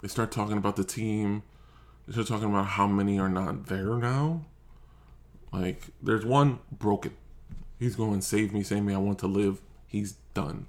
they 0.02 0.08
start 0.08 0.32
talking 0.32 0.58
about 0.58 0.78
the 0.78 0.86
team. 0.86 1.44
They 2.08 2.14
start 2.14 2.28
talking 2.28 2.50
about 2.50 2.66
how 2.66 2.88
many 2.88 3.20
are 3.20 3.30
not 3.30 3.68
there 3.68 3.98
now. 3.98 4.46
Like, 5.52 5.90
there's 6.02 6.26
one 6.26 6.60
broken. 6.72 7.14
He's 7.78 7.98
going, 7.98 8.22
save 8.22 8.54
me, 8.54 8.64
save 8.64 8.84
me, 8.84 8.94
I 8.94 8.98
want 8.98 9.20
to 9.20 9.28
live. 9.28 9.62
He's 9.86 10.14
done. 10.34 10.68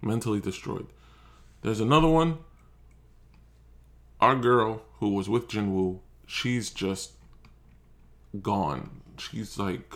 Mentally 0.00 0.40
destroyed. 0.40 0.86
There's 1.62 1.80
another 1.80 2.08
one. 2.08 2.38
Our 4.20 4.34
girl 4.34 4.82
who 4.94 5.10
was 5.10 5.28
with 5.28 5.48
Jinwoo, 5.48 6.00
she's 6.26 6.70
just 6.70 7.12
gone. 8.42 9.02
She's 9.18 9.58
like 9.58 9.94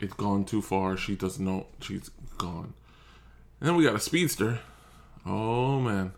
it's 0.00 0.14
gone 0.14 0.44
too 0.44 0.62
far. 0.62 0.96
She 0.96 1.14
doesn't 1.16 1.44
know 1.44 1.66
she's 1.80 2.10
gone. 2.38 2.74
And 3.60 3.68
then 3.68 3.76
we 3.76 3.84
got 3.84 3.94
a 3.94 4.00
speedster. 4.00 4.60
Oh 5.24 5.80
man. 5.80 6.12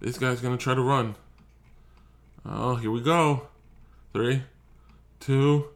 This 0.00 0.18
guy's 0.18 0.40
gonna 0.40 0.56
try 0.56 0.74
to 0.74 0.82
run. 0.82 1.14
Oh, 2.44 2.76
here 2.76 2.90
we 2.90 3.02
go. 3.02 3.48
Three, 4.12 4.42
two, 5.20 5.66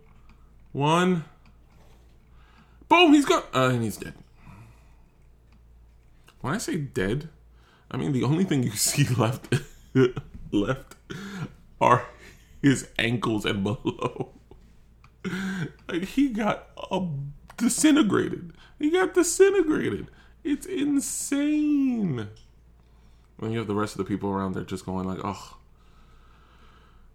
one. 0.72 1.24
Boom, 2.88 3.12
he's 3.12 3.26
gone. 3.26 3.42
Uh, 3.54 3.70
and 3.72 3.82
he's 3.82 3.96
dead. 3.96 4.14
When 6.40 6.54
I 6.54 6.58
say 6.58 6.76
dead, 6.76 7.28
I 7.90 7.96
mean 7.96 8.12
the 8.12 8.24
only 8.24 8.44
thing 8.44 8.62
you 8.62 8.70
see 8.72 9.06
left 9.14 9.54
left 10.52 10.96
are 11.80 12.06
his 12.62 12.88
ankles 12.98 13.44
and 13.44 13.62
below. 13.64 14.30
Like 15.88 16.04
he 16.04 16.28
got 16.28 16.68
uh, 16.90 17.06
disintegrated. 17.56 18.52
He 18.78 18.90
got 18.90 19.14
disintegrated. 19.14 20.08
It's 20.42 20.66
insane. 20.66 22.28
When 23.38 23.50
you 23.50 23.58
have 23.58 23.66
the 23.66 23.74
rest 23.74 23.94
of 23.94 23.98
the 23.98 24.04
people 24.04 24.30
around 24.30 24.54
there 24.54 24.64
just 24.64 24.86
going 24.86 25.06
like, 25.08 25.20
oh. 25.24 25.56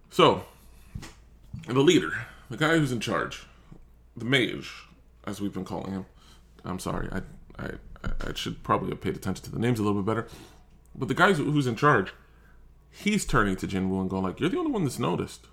So, 0.09 0.43
the 1.67 1.81
leader, 1.81 2.11
the 2.49 2.57
guy 2.57 2.77
who's 2.77 2.91
in 2.91 2.99
charge, 2.99 3.45
the 4.17 4.25
mage, 4.25 4.73
as 5.25 5.39
we've 5.39 5.53
been 5.53 5.65
calling 5.65 5.91
him. 5.91 6.05
I'm 6.65 6.79
sorry, 6.79 7.09
I 7.11 7.21
I 7.57 7.71
I 8.03 8.33
should 8.33 8.63
probably 8.63 8.89
have 8.89 9.01
paid 9.01 9.15
attention 9.15 9.45
to 9.45 9.51
the 9.51 9.59
names 9.59 9.79
a 9.79 9.83
little 9.83 10.01
bit 10.01 10.07
better. 10.07 10.27
But 10.95 11.07
the 11.07 11.13
guy 11.13 11.33
who's 11.33 11.67
in 11.67 11.75
charge, 11.75 12.13
he's 12.89 13.25
turning 13.25 13.55
to 13.57 13.67
Jinwoo 13.67 14.01
and 14.01 14.09
going 14.09 14.23
like, 14.23 14.39
"You're 14.39 14.49
the 14.49 14.57
only 14.57 14.71
one 14.71 14.83
that's 14.83 14.99
noticed. 14.99 15.47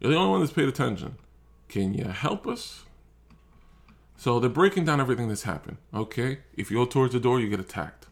You're 0.00 0.12
the 0.12 0.16
only 0.16 0.30
one 0.30 0.40
that's 0.40 0.52
paid 0.52 0.68
attention. 0.68 1.16
Can 1.68 1.94
you 1.94 2.04
help 2.04 2.46
us? 2.46 2.84
So 4.16 4.40
they're 4.40 4.50
breaking 4.50 4.84
down 4.84 5.00
everything 5.00 5.28
that's 5.28 5.44
happened. 5.44 5.76
Okay, 5.94 6.38
if 6.56 6.70
you 6.70 6.78
go 6.78 6.86
towards 6.86 7.12
the 7.12 7.20
door, 7.20 7.38
you 7.38 7.48
get 7.48 7.60
attacked. 7.60 8.06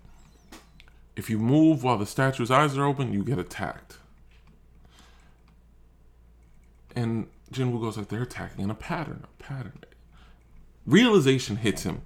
If 1.17 1.31
you 1.31 1.39
move 1.39 1.83
while 1.83 1.99
the 1.99 2.07
statue's 2.07 2.51
eyes 2.51 2.77
are 2.77 2.85
open, 2.85 3.13
you 3.13 3.25
get 3.25 3.39
attacked. 3.39 3.97
And 6.95 7.29
Jinwoo 7.53 7.81
goes 7.81 7.97
like 7.97 8.09
they're 8.09 8.23
attacking 8.23 8.63
in 8.63 8.71
a 8.71 8.75
pattern, 8.75 9.25
a 9.25 9.43
pattern. 9.43 9.81
Realization 10.87 11.57
hits 11.57 11.83
him. 11.83 12.03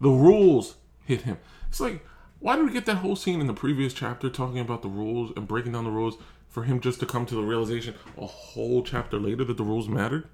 The 0.00 0.10
rules 0.10 0.76
hit 1.04 1.22
him. 1.22 1.38
It's 1.68 1.80
like, 1.80 2.04
why 2.40 2.56
did 2.56 2.66
we 2.66 2.72
get 2.72 2.86
that 2.86 2.96
whole 2.96 3.16
scene 3.16 3.40
in 3.40 3.46
the 3.46 3.54
previous 3.54 3.94
chapter 3.94 4.28
talking 4.28 4.58
about 4.58 4.82
the 4.82 4.88
rules 4.88 5.32
and 5.36 5.48
breaking 5.48 5.72
down 5.72 5.84
the 5.84 5.90
rules 5.90 6.18
for 6.48 6.64
him 6.64 6.80
just 6.80 7.00
to 7.00 7.06
come 7.06 7.26
to 7.26 7.34
the 7.34 7.42
realization 7.42 7.94
a 8.16 8.26
whole 8.26 8.82
chapter 8.82 9.18
later 9.18 9.44
that 9.44 9.56
the 9.56 9.64
rules 9.64 9.88
mattered? 9.88 10.28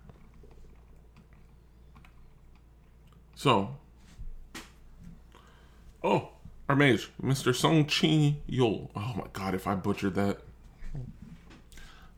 So, 3.34 3.76
oh, 6.02 6.30
our 6.68 6.76
mage, 6.76 7.10
Mr. 7.22 7.54
Sung 7.54 7.84
Chi 7.84 8.36
Yol. 8.48 8.90
Oh 8.94 9.14
my 9.16 9.26
god, 9.32 9.54
if 9.54 9.66
I 9.66 9.74
butchered 9.74 10.14
that. 10.14 10.38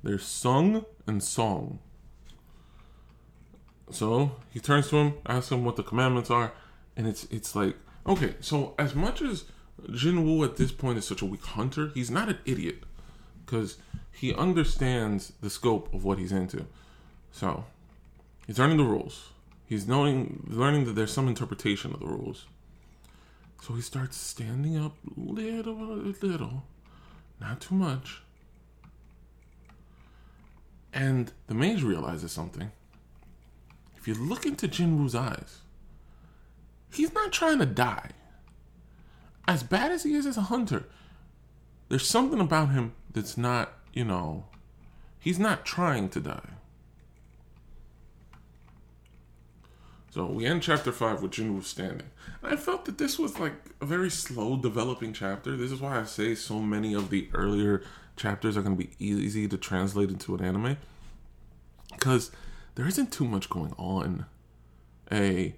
There's 0.02 0.24
Sung 0.24 0.84
and 1.06 1.22
Song. 1.22 1.80
So 3.90 4.32
he 4.50 4.60
turns 4.60 4.88
to 4.90 4.96
him, 4.96 5.14
asks 5.26 5.50
him 5.50 5.64
what 5.64 5.76
the 5.76 5.82
commandments 5.82 6.30
are, 6.30 6.52
and 6.96 7.06
it's 7.06 7.24
it's 7.24 7.56
like 7.56 7.76
okay. 8.06 8.34
So 8.40 8.74
as 8.78 8.94
much 8.94 9.22
as 9.22 9.44
Jin 9.92 10.42
at 10.42 10.56
this 10.56 10.72
point 10.72 10.98
is 10.98 11.06
such 11.06 11.22
a 11.22 11.26
weak 11.26 11.44
hunter, 11.44 11.90
he's 11.94 12.10
not 12.10 12.28
an 12.28 12.38
idiot 12.44 12.84
because 13.44 13.78
he 14.12 14.34
understands 14.34 15.32
the 15.40 15.50
scope 15.50 15.92
of 15.92 16.04
what 16.04 16.18
he's 16.18 16.32
into. 16.32 16.66
So 17.30 17.64
he's 18.46 18.58
learning 18.58 18.78
the 18.78 18.84
rules. 18.84 19.30
He's 19.66 19.86
knowing, 19.88 20.46
learning 20.48 20.84
that 20.84 20.92
there's 20.92 21.12
some 21.12 21.28
interpretation 21.28 21.92
of 21.92 22.00
the 22.00 22.06
rules. 22.06 22.46
So 23.62 23.74
he 23.74 23.82
starts 23.82 24.16
standing 24.16 24.76
up 24.76 24.94
little 25.16 25.74
little, 25.74 26.62
not 27.40 27.60
too 27.60 27.74
much. 27.74 28.22
And 30.92 31.32
the 31.48 31.54
mage 31.54 31.82
realizes 31.82 32.32
something. 32.32 32.70
If 33.96 34.06
you 34.06 34.14
look 34.14 34.46
into 34.46 34.68
Jinwoo's 34.68 35.16
eyes, 35.16 35.58
he's 36.92 37.12
not 37.12 37.32
trying 37.32 37.58
to 37.58 37.66
die. 37.66 38.10
As 39.48 39.62
bad 39.62 39.90
as 39.90 40.04
he 40.04 40.14
is 40.14 40.26
as 40.26 40.36
a 40.36 40.42
hunter, 40.42 40.84
there's 41.88 42.08
something 42.08 42.40
about 42.40 42.70
him 42.70 42.92
that's 43.12 43.36
not, 43.36 43.72
you 43.92 44.04
know, 44.04 44.44
he's 45.18 45.38
not 45.38 45.64
trying 45.64 46.08
to 46.10 46.20
die. 46.20 46.55
So 50.16 50.24
we 50.24 50.46
end 50.46 50.62
chapter 50.62 50.92
five 50.92 51.20
with 51.20 51.32
Jinwoo 51.32 51.62
standing. 51.62 52.08
And 52.42 52.50
I 52.50 52.56
felt 52.56 52.86
that 52.86 52.96
this 52.96 53.18
was 53.18 53.38
like 53.38 53.52
a 53.82 53.84
very 53.84 54.08
slow 54.08 54.56
developing 54.56 55.12
chapter. 55.12 55.58
This 55.58 55.70
is 55.70 55.78
why 55.78 56.00
I 56.00 56.04
say 56.04 56.34
so 56.34 56.58
many 56.58 56.94
of 56.94 57.10
the 57.10 57.28
earlier 57.34 57.82
chapters 58.16 58.56
are 58.56 58.62
going 58.62 58.78
to 58.78 58.82
be 58.82 58.92
easy 58.98 59.46
to 59.46 59.58
translate 59.58 60.08
into 60.08 60.34
an 60.34 60.42
anime 60.42 60.78
because 61.92 62.30
there 62.76 62.88
isn't 62.88 63.12
too 63.12 63.26
much 63.26 63.50
going 63.50 63.74
on. 63.76 64.24
A 65.12 65.54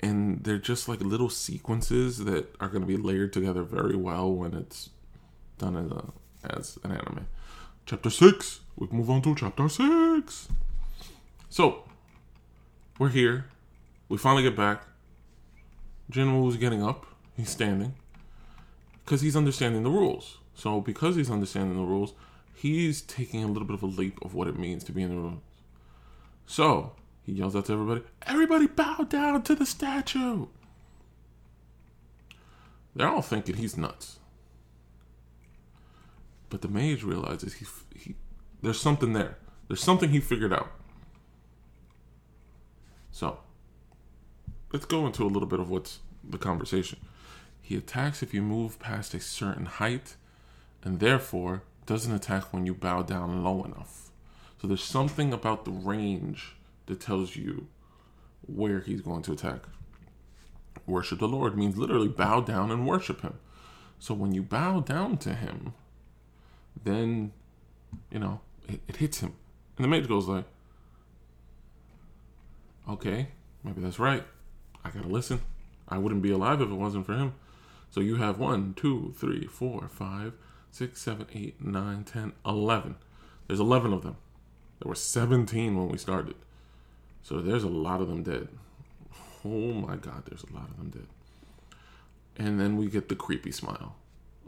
and 0.00 0.42
they're 0.42 0.58
just 0.58 0.88
like 0.88 1.00
little 1.00 1.30
sequences 1.30 2.24
that 2.24 2.52
are 2.58 2.66
going 2.66 2.82
to 2.82 2.88
be 2.88 2.96
layered 2.96 3.32
together 3.32 3.62
very 3.62 3.94
well 3.94 4.32
when 4.32 4.54
it's 4.54 4.90
done 5.58 5.76
as 5.76 5.88
a 5.92 6.04
as 6.52 6.78
an 6.82 6.90
anime. 6.90 7.28
Chapter 7.86 8.10
six. 8.10 8.58
We 8.74 8.88
move 8.90 9.08
on 9.08 9.22
to 9.22 9.36
chapter 9.36 9.68
six. 9.68 10.48
So 11.48 11.84
we're 12.98 13.10
here 13.10 13.44
we 14.10 14.18
finally 14.18 14.42
get 14.42 14.56
back. 14.56 14.82
Jinwoo 16.12 16.48
is 16.50 16.56
getting 16.56 16.82
up. 16.82 17.06
He's 17.36 17.48
standing. 17.48 17.94
Because 19.04 19.20
he's 19.20 19.36
understanding 19.36 19.84
the 19.84 19.90
rules. 19.90 20.38
So 20.52 20.80
because 20.80 21.14
he's 21.14 21.30
understanding 21.30 21.76
the 21.76 21.84
rules, 21.86 22.12
he's 22.52 23.02
taking 23.02 23.44
a 23.44 23.46
little 23.46 23.66
bit 23.66 23.74
of 23.74 23.84
a 23.84 23.86
leap 23.86 24.18
of 24.22 24.34
what 24.34 24.48
it 24.48 24.58
means 24.58 24.82
to 24.84 24.92
be 24.92 25.02
in 25.02 25.10
the 25.10 25.16
rules. 25.16 25.42
So 26.44 26.92
he 27.24 27.32
yells 27.32 27.54
out 27.54 27.66
to 27.66 27.72
everybody, 27.72 28.02
Everybody 28.26 28.66
bow 28.66 29.06
down 29.08 29.42
to 29.44 29.54
the 29.54 29.64
statue. 29.64 30.46
They're 32.96 33.08
all 33.08 33.22
thinking 33.22 33.56
he's 33.56 33.76
nuts. 33.76 34.18
But 36.48 36.62
the 36.62 36.68
mage 36.68 37.04
realizes 37.04 37.54
he, 37.54 37.66
he 37.96 38.16
there's 38.60 38.80
something 38.80 39.12
there. 39.12 39.38
There's 39.68 39.82
something 39.84 40.10
he 40.10 40.18
figured 40.18 40.52
out. 40.52 40.72
So 43.12 43.38
let's 44.72 44.86
go 44.86 45.06
into 45.06 45.24
a 45.24 45.28
little 45.28 45.48
bit 45.48 45.60
of 45.60 45.70
what's 45.70 46.00
the 46.28 46.38
conversation. 46.38 46.98
He 47.60 47.76
attacks 47.76 48.22
if 48.22 48.34
you 48.34 48.42
move 48.42 48.78
past 48.78 49.14
a 49.14 49.20
certain 49.20 49.66
height, 49.66 50.16
and 50.82 51.00
therefore 51.00 51.62
doesn't 51.86 52.14
attack 52.14 52.52
when 52.52 52.66
you 52.66 52.74
bow 52.74 53.02
down 53.02 53.42
low 53.42 53.64
enough. 53.64 54.10
So 54.60 54.68
there's 54.68 54.82
something 54.82 55.32
about 55.32 55.64
the 55.64 55.70
range 55.70 56.56
that 56.86 57.00
tells 57.00 57.36
you 57.36 57.66
where 58.46 58.80
he's 58.80 59.00
going 59.00 59.22
to 59.22 59.32
attack. 59.32 59.60
Worship 60.86 61.18
the 61.18 61.28
Lord 61.28 61.56
means 61.56 61.76
literally 61.76 62.08
bow 62.08 62.40
down 62.40 62.70
and 62.70 62.86
worship 62.86 63.22
him. 63.22 63.38
So 63.98 64.14
when 64.14 64.32
you 64.32 64.42
bow 64.42 64.80
down 64.80 65.18
to 65.18 65.34
him, 65.34 65.74
then 66.84 67.32
you 68.10 68.18
know 68.18 68.40
it, 68.68 68.80
it 68.88 68.96
hits 68.96 69.20
him. 69.20 69.34
And 69.76 69.84
the 69.84 69.88
mage 69.88 70.08
goes 70.08 70.26
like, 70.26 70.44
Okay, 72.88 73.28
maybe 73.62 73.80
that's 73.80 73.98
right. 73.98 74.24
I 74.84 74.90
gotta 74.90 75.08
listen. 75.08 75.40
I 75.88 75.98
wouldn't 75.98 76.22
be 76.22 76.30
alive 76.30 76.60
if 76.60 76.70
it 76.70 76.74
wasn't 76.74 77.06
for 77.06 77.14
him. 77.14 77.34
So 77.90 78.00
you 78.00 78.16
have 78.16 78.38
one, 78.38 78.74
two, 78.74 79.14
three, 79.18 79.46
four, 79.46 79.88
five, 79.88 80.34
six, 80.70 81.00
seven, 81.02 81.26
eight, 81.34 81.64
nine, 81.64 82.04
ten, 82.04 82.32
eleven. 82.46 82.96
There's 83.46 83.60
eleven 83.60 83.92
of 83.92 84.02
them. 84.02 84.16
There 84.80 84.88
were 84.88 84.94
seventeen 84.94 85.76
when 85.76 85.88
we 85.88 85.98
started. 85.98 86.36
So 87.22 87.40
there's 87.40 87.64
a 87.64 87.68
lot 87.68 88.00
of 88.00 88.08
them 88.08 88.22
dead. 88.22 88.48
Oh 89.44 89.72
my 89.72 89.96
god, 89.96 90.24
there's 90.26 90.44
a 90.44 90.54
lot 90.54 90.68
of 90.70 90.76
them 90.76 90.90
dead. 90.90 91.06
And 92.36 92.60
then 92.60 92.76
we 92.76 92.86
get 92.86 93.08
the 93.08 93.16
creepy 93.16 93.52
smile. 93.52 93.96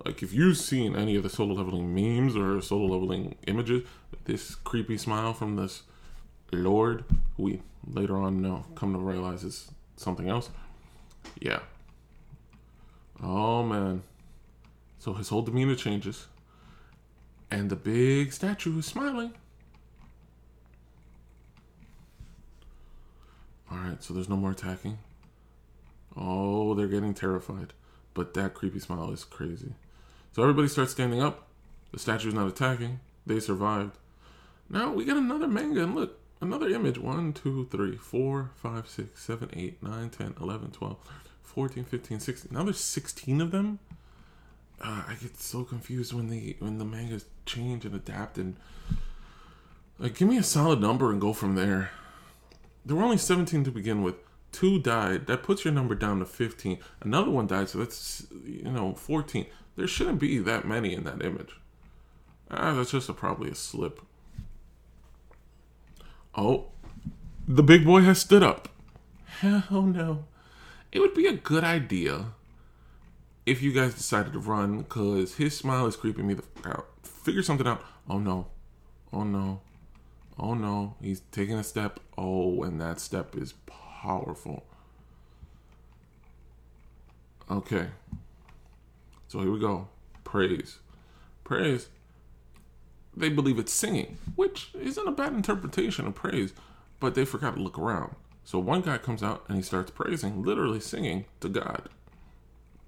Like 0.05 0.23
if 0.23 0.33
you've 0.33 0.57
seen 0.57 0.97
any 0.97 1.17
of 1.17 1.23
the 1.23 1.29
solo 1.29 1.55
leveling 1.55 1.95
memes 1.95 2.37
or 2.37 2.61
solo 2.63 2.87
leveling 2.87 3.37
images, 3.47 3.83
this 4.25 4.55
creepy 4.55 4.97
smile 4.97 5.35
from 5.35 5.57
this 5.57 5.83
Lord, 6.53 7.05
we 7.37 7.61
later 7.87 8.17
on 8.17 8.41
know 8.41 8.67
come 8.75 8.93
to 8.93 8.99
realize 8.99 9.45
is 9.45 9.71
something 10.03 10.29
else. 10.29 10.51
Yeah. 11.41 11.61
Oh 13.23 13.63
man. 13.63 14.03
So 14.99 15.15
his 15.15 15.29
whole 15.29 15.43
demeanor 15.43 15.75
changes. 15.75 16.27
And 17.51 17.71
the 17.71 17.77
big 17.77 18.33
statue 18.33 18.79
is 18.79 18.87
smiling. 18.87 19.35
Alright, 23.71 24.03
so 24.03 24.15
there's 24.15 24.29
no 24.29 24.37
more 24.37 24.51
attacking. 24.51 24.99
Oh, 26.17 26.75
they're 26.75 26.87
getting 26.87 27.15
terrified. 27.15 27.73
But 28.15 28.35
that 28.35 28.55
creepy 28.55 28.79
smile 28.79 29.11
is 29.13 29.25
crazy. 29.25 29.73
So 30.33 30.43
everybody 30.43 30.69
starts 30.69 30.93
standing 30.93 31.23
up. 31.23 31.49
The 31.93 31.99
statue 31.99 32.29
is 32.29 32.35
not 32.35 32.49
attacking. 32.49 33.01
They 33.27 33.41
survived. 33.41 33.99
Now 34.69 34.93
we 34.93 35.05
get 35.05 35.17
another 35.17 35.47
manga, 35.47 35.83
and 35.83 35.95
look, 35.95 36.19
another 36.43 36.69
image. 36.69 36.99
1 36.99 37.33
2 37.33 37.69
3 37.71 37.97
4 37.97 38.51
5 38.55 38.89
6 38.89 39.21
7 39.23 39.51
8 39.53 39.83
9 39.83 40.11
10 40.11 40.35
11 40.41 40.71
12 40.73 40.97
14 41.43 41.85
15 41.85 42.21
16 42.21 42.53
now 42.53 42.65
there's 42.65 42.81
16 42.81 43.41
of 43.41 43.51
them? 43.51 43.79
Uh, 44.81 45.05
i 45.07 45.15
get 45.23 45.39
so 45.39 45.63
confused 45.63 46.13
when 46.13 46.29
the 46.29 46.57
when 46.59 46.79
the 46.79 46.85
mangas 46.85 47.25
change 47.47 47.85
and 47.85 47.95
adapt 47.95 48.37
and 48.37 48.57
like 49.99 50.17
give 50.17 50.29
me 50.29 50.37
a 50.37 50.43
solid 50.43 50.81
number 50.81 51.11
and 51.11 51.21
go 51.21 51.33
from 51.33 51.55
there. 51.55 51.91
There 52.85 52.97
were 52.97 53.05
only 53.05 53.19
17 53.19 53.63
to 53.65 53.71
begin 53.71 54.03
with. 54.03 54.17
Two 54.51 54.81
died. 54.81 55.29
That 55.29 55.45
puts 55.45 55.65
your 55.65 55.73
number 55.73 55.95
down 55.95 56.19
to 56.19 56.27
15 56.27 56.79
another 57.01 57.31
one 57.31 57.47
died 57.47 57.69
so 57.69 57.79
that's 57.79 58.27
you 58.45 58.71
know 58.71 58.95
14 58.95 59.47
there 59.77 59.87
shouldn't 59.87 60.19
be 60.19 60.39
that 60.39 60.67
many 60.67 60.93
in 60.93 61.05
that 61.05 61.25
image. 61.25 61.57
Ah 62.51 62.75
that's 62.75 62.91
just 62.91 63.09
a, 63.09 63.13
probably 63.13 63.51
a 63.51 63.55
slip 63.55 64.03
Oh, 66.35 66.67
the 67.47 67.63
big 67.63 67.85
boy 67.85 68.03
has 68.03 68.21
stood 68.21 68.43
up. 68.43 68.69
Hell 69.27 69.65
oh, 69.71 69.83
no. 69.83 70.25
It 70.91 71.01
would 71.01 71.15
be 71.15 71.27
a 71.27 71.33
good 71.33 71.65
idea 71.65 72.27
if 73.45 73.63
you 73.63 73.73
guys 73.73 73.95
decided 73.95 74.33
to 74.33 74.39
run 74.39 74.79
because 74.79 75.37
his 75.37 75.57
smile 75.57 75.87
is 75.87 75.97
creeping 75.97 76.27
me 76.27 76.35
the 76.35 76.43
fuck 76.43 76.67
out. 76.67 76.87
Figure 77.03 77.43
something 77.43 77.67
out. 77.67 77.83
Oh 78.09 78.19
no. 78.19 78.47
Oh 79.13 79.25
no. 79.25 79.61
Oh 80.39 80.55
no. 80.55 80.95
He's 81.01 81.21
taking 81.33 81.59
a 81.59 81.65
step. 81.65 82.01
Oh, 82.17 82.63
and 82.63 82.81
that 82.81 83.01
step 83.01 83.37
is 83.37 83.55
powerful. 83.67 84.65
Okay. 87.51 87.89
So 89.29 89.41
here 89.41 89.51
we 89.51 89.59
go. 89.61 89.89
Praise. 90.25 90.79
Praise 91.45 91.89
they 93.17 93.29
believe 93.29 93.59
it's 93.59 93.73
singing, 93.73 94.19
which 94.37 94.71
isn't 94.75 95.09
a 95.09 95.13
bad 95.13 95.33
interpretation 95.33 96.07
of 96.07 96.15
praise, 96.15 96.53
but 97.01 97.15
they 97.15 97.25
forgot 97.25 97.57
to 97.57 97.63
look 97.63 97.79
around. 97.79 98.15
So 98.45 98.59
one 98.59 98.81
guy 98.81 98.99
comes 98.99 99.23
out 99.23 99.45
and 99.49 99.57
he 99.57 99.63
starts 99.63 99.91
praising, 99.91 100.43
literally 100.43 100.81
singing 100.81 101.27
to 101.41 101.49
God. 101.49 101.89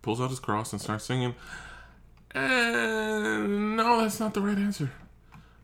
Pulls 0.02 0.20
out 0.20 0.30
his 0.30 0.40
cross 0.40 0.72
and 0.72 0.80
starts 0.80 1.04
singing. 1.04 1.34
And 2.32 3.76
no, 3.76 4.00
that's 4.00 4.20
not 4.20 4.34
the 4.34 4.40
right 4.40 4.58
answer. 4.58 4.92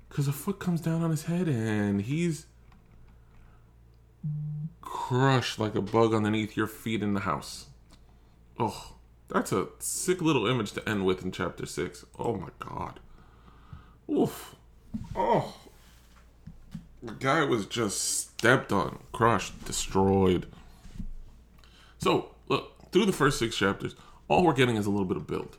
Because 0.09 0.29
a 0.29 0.33
foot 0.33 0.59
comes 0.59 0.81
down 0.81 1.03
on 1.03 1.11
his 1.11 1.25
head 1.25 1.49
and 1.49 2.03
he's 2.03 2.46
crushed 4.81 5.59
like 5.59 5.75
a 5.75 5.81
bug 5.81 6.14
underneath 6.14 6.57
your 6.57 6.66
feet 6.66 7.03
in 7.03 7.14
the 7.14 7.20
house. 7.20 7.66
Oh, 8.59 8.94
that's 9.29 9.53
a 9.53 9.68
sick 9.79 10.20
little 10.20 10.46
image 10.46 10.73
to 10.73 10.88
end 10.88 11.07
with 11.07 11.25
in 11.25 11.33
chapter 11.33 11.66
6. 11.66 12.05
Oh 12.18 12.37
my 12.37 12.51
god. 12.59 13.01
Oof. 14.11 14.57
Oh. 15.14 15.57
The 17.03 17.12
guy 17.12 17.44
was 17.44 17.66
just 17.66 18.20
stepped 18.20 18.73
on, 18.73 18.99
crushed, 19.12 19.64
destroyed. 19.64 20.46
So, 21.99 22.31
look, 22.49 22.90
through 22.92 23.07
the 23.07 23.12
first 23.12 23.38
six 23.38 23.57
chapters, 23.57 23.94
all 24.29 24.44
we're 24.44 24.53
getting 24.53 24.77
is 24.77 24.87
a 24.87 24.90
little 24.90 25.07
bit 25.07 25.16
of 25.16 25.27
build. 25.27 25.57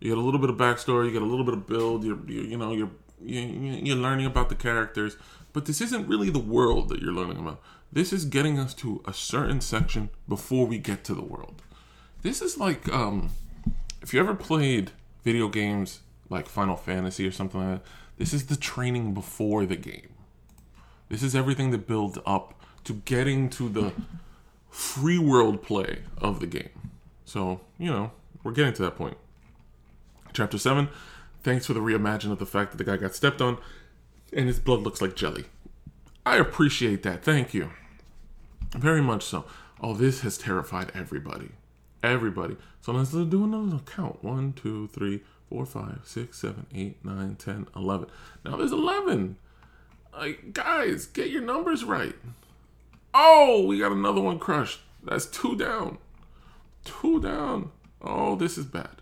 You 0.00 0.10
get 0.10 0.18
a 0.18 0.20
little 0.20 0.40
bit 0.40 0.50
of 0.50 0.56
backstory, 0.56 1.06
you 1.06 1.12
get 1.12 1.22
a 1.22 1.26
little 1.26 1.44
bit 1.44 1.54
of 1.54 1.66
build, 1.66 2.04
you're, 2.04 2.18
you 2.28 2.42
you 2.42 2.56
know, 2.56 2.72
you're, 2.72 2.90
you're 3.20 3.96
learning 3.96 4.26
about 4.26 4.48
the 4.48 4.54
characters, 4.54 5.16
but 5.52 5.66
this 5.66 5.80
isn't 5.80 6.06
really 6.06 6.30
the 6.30 6.38
world 6.38 6.88
that 6.90 7.00
you're 7.00 7.12
learning 7.12 7.38
about. 7.38 7.60
This 7.92 8.12
is 8.12 8.24
getting 8.24 8.58
us 8.58 8.74
to 8.74 9.02
a 9.06 9.14
certain 9.14 9.60
section 9.60 10.10
before 10.28 10.66
we 10.66 10.78
get 10.78 11.04
to 11.04 11.14
the 11.14 11.22
world. 11.22 11.62
This 12.22 12.42
is 12.42 12.58
like, 12.58 12.88
um, 12.92 13.30
if 14.02 14.12
you 14.12 14.20
ever 14.20 14.34
played 14.34 14.90
video 15.22 15.48
games 15.48 16.00
like 16.28 16.48
Final 16.48 16.76
Fantasy 16.76 17.26
or 17.26 17.32
something 17.32 17.60
like 17.60 17.78
that, 17.78 17.90
this 18.16 18.32
is 18.32 18.46
the 18.46 18.56
training 18.56 19.14
before 19.14 19.66
the 19.66 19.76
game. 19.76 20.08
This 21.08 21.22
is 21.22 21.34
everything 21.34 21.70
that 21.70 21.86
builds 21.86 22.18
up 22.24 22.60
to 22.84 22.94
getting 23.04 23.48
to 23.50 23.68
the 23.68 23.92
free 24.70 25.18
world 25.18 25.62
play 25.62 26.00
of 26.18 26.40
the 26.40 26.46
game. 26.46 26.70
So, 27.24 27.60
you 27.78 27.90
know, 27.90 28.12
we're 28.42 28.52
getting 28.52 28.74
to 28.74 28.82
that 28.82 28.96
point. 28.96 29.16
Chapter 30.32 30.58
7, 30.58 30.88
thanks 31.42 31.66
for 31.66 31.74
the 31.74 31.80
reimagine 31.80 32.32
of 32.32 32.38
the 32.38 32.46
fact 32.46 32.72
that 32.72 32.78
the 32.78 32.84
guy 32.84 32.96
got 32.96 33.14
stepped 33.14 33.40
on 33.40 33.58
and 34.32 34.46
his 34.46 34.58
blood 34.58 34.80
looks 34.80 35.00
like 35.00 35.14
jelly. 35.14 35.44
I 36.26 36.36
appreciate 36.36 37.02
that. 37.02 37.22
Thank 37.22 37.54
you. 37.54 37.70
Very 38.72 39.02
much 39.02 39.22
so. 39.22 39.44
Oh, 39.80 39.94
this 39.94 40.22
has 40.22 40.38
terrified 40.38 40.90
everybody. 40.94 41.50
Everybody. 42.02 42.56
So 42.80 42.92
let's 42.92 43.12
do 43.12 43.44
another 43.44 43.80
count. 43.84 44.24
One, 44.24 44.52
two, 44.52 44.88
three, 44.88 45.22
four, 45.54 45.64
five, 45.64 46.00
six, 46.02 46.38
seven, 46.40 46.66
eight, 46.74 46.96
nine, 47.04 47.36
ten, 47.36 47.68
eleven. 47.76 48.08
Now 48.44 48.56
there's 48.56 48.72
11. 48.72 49.36
Like, 50.12 50.52
guys, 50.52 51.06
get 51.06 51.30
your 51.30 51.42
numbers 51.42 51.84
right. 51.84 52.16
Oh, 53.14 53.64
we 53.64 53.78
got 53.78 53.92
another 53.92 54.20
one 54.20 54.40
crushed. 54.40 54.80
That's 55.04 55.26
two 55.26 55.56
down. 55.56 55.98
Two 56.84 57.20
down. 57.20 57.70
Oh, 58.02 58.34
this 58.34 58.58
is 58.58 58.66
bad. 58.66 58.96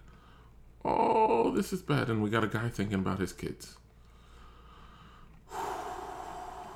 Oh, 0.84 1.52
this 1.52 1.72
is 1.72 1.80
bad. 1.80 2.10
And 2.10 2.22
we 2.22 2.28
got 2.28 2.44
a 2.44 2.48
guy 2.48 2.68
thinking 2.68 2.98
about 2.98 3.18
his 3.18 3.32
kids. 3.32 3.76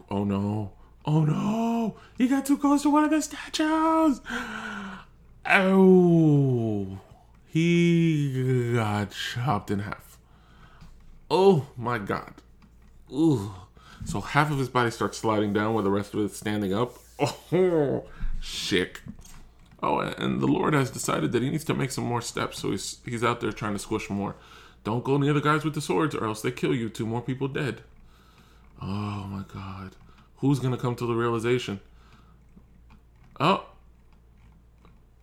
Oh 0.09 0.23
no. 0.23 0.71
Oh 1.05 1.25
no. 1.25 1.97
He 2.17 2.29
got 2.29 2.47
too 2.47 2.57
close 2.57 2.83
to 2.83 2.91
one 2.91 3.03
of 3.03 3.11
the 3.11 3.21
statues. 3.21 4.21
Oh. 5.45 7.01
He 7.57 8.75
got 8.75 9.13
chopped 9.13 9.71
in 9.71 9.79
half. 9.79 10.19
Oh 11.31 11.69
my 11.75 11.97
god. 11.97 12.35
Ooh. 13.11 13.55
So 14.05 14.21
half 14.21 14.51
of 14.51 14.59
his 14.59 14.69
body 14.69 14.91
starts 14.91 15.17
sliding 15.17 15.55
down 15.55 15.73
while 15.73 15.83
the 15.83 15.91
rest 15.91 16.13
of 16.13 16.21
it's 16.21 16.37
standing 16.37 16.75
up. 16.75 16.99
Oh, 17.51 18.05
sick. 18.43 19.01
Oh, 19.83 20.01
and 20.01 20.43
the 20.43 20.47
Lord 20.47 20.75
has 20.75 20.91
decided 20.91 21.33
that 21.33 21.41
he 21.41 21.49
needs 21.49 21.65
to 21.65 21.73
make 21.73 21.93
some 21.93 22.05
more 22.05 22.21
steps, 22.21 22.59
so 22.59 22.73
he's 22.73 22.99
he's 23.07 23.25
out 23.25 23.41
there 23.41 23.53
trying 23.53 23.73
to 23.73 23.79
squish 23.79 24.11
more. 24.11 24.35
Don't 24.85 25.03
go 25.03 25.17
near 25.17 25.33
the 25.33 25.41
guys 25.41 25.65
with 25.65 25.73
the 25.73 25.81
swords, 25.81 26.15
or 26.15 26.27
else 26.27 26.43
they 26.43 26.51
kill 26.51 26.75
you. 26.75 26.91
Two 26.91 27.07
more 27.07 27.23
people 27.23 27.49
dead. 27.49 27.81
Oh 28.83 29.25
my 29.31 29.45
God, 29.51 29.97
who's 30.41 30.59
gonna 30.59 30.77
come 30.77 30.95
to 30.97 31.07
the 31.07 31.15
realization? 31.15 31.81
Oh, 33.41 33.65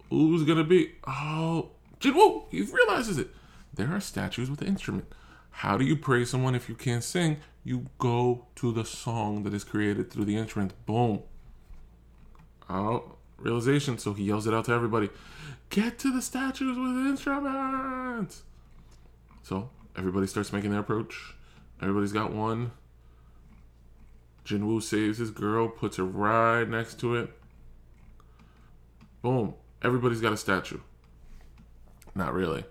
who's 0.10 0.46
gonna 0.46 0.64
be? 0.64 0.94
Oh, 1.06 1.70
Jinwoo, 2.04 2.44
he 2.50 2.62
realizes 2.62 3.18
it. 3.18 3.30
There 3.74 3.88
are 3.94 4.02
statues 4.02 4.50
with 4.50 4.60
the 4.60 4.66
instrument. 4.66 5.06
How 5.52 5.78
do 5.78 5.86
you 5.86 5.96
praise 5.96 6.30
someone 6.30 6.54
if 6.54 6.68
you 6.68 6.76
can't 6.76 7.04
sing? 7.04 7.38
You 7.64 7.86
go 7.98 8.48
to 8.56 8.74
the 8.74 8.84
song 8.84 9.44
that 9.44 9.54
is 9.54 9.64
created 9.64 10.12
through 10.12 10.26
the 10.26 10.36
instrument. 10.36 10.74
Boom. 10.86 11.22
Oh, 12.70 13.16
realization. 13.38 13.98
So 13.98 14.14
he 14.14 14.26
yells 14.26 14.48
it 14.48 14.54
out 14.54 14.66
to 14.66 14.74
everybody 14.74 15.10
Get 15.70 15.98
to 16.00 16.14
the 16.14 16.22
statues 16.22 16.78
with 16.78 17.08
instruments. 17.08 18.44
So 19.42 19.70
everybody 19.98 20.28
starts 20.28 20.54
making 20.54 20.72
their 20.72 20.82
approach. 20.82 21.34
Everybody's 21.82 22.12
got 22.12 22.32
one. 22.32 22.72
Jinwoo 24.46 24.84
saves 24.84 25.20
his 25.20 25.32
girl, 25.32 25.70
puts 25.70 25.98
her 25.98 26.04
right 26.04 26.68
next 26.68 27.00
to 27.00 27.16
it. 27.16 27.32
Boom. 29.22 29.54
Everybody's 29.82 30.22
got 30.22 30.34
a 30.34 30.38
statue. 30.38 30.80
Not 32.16 32.34
really. 32.34 32.66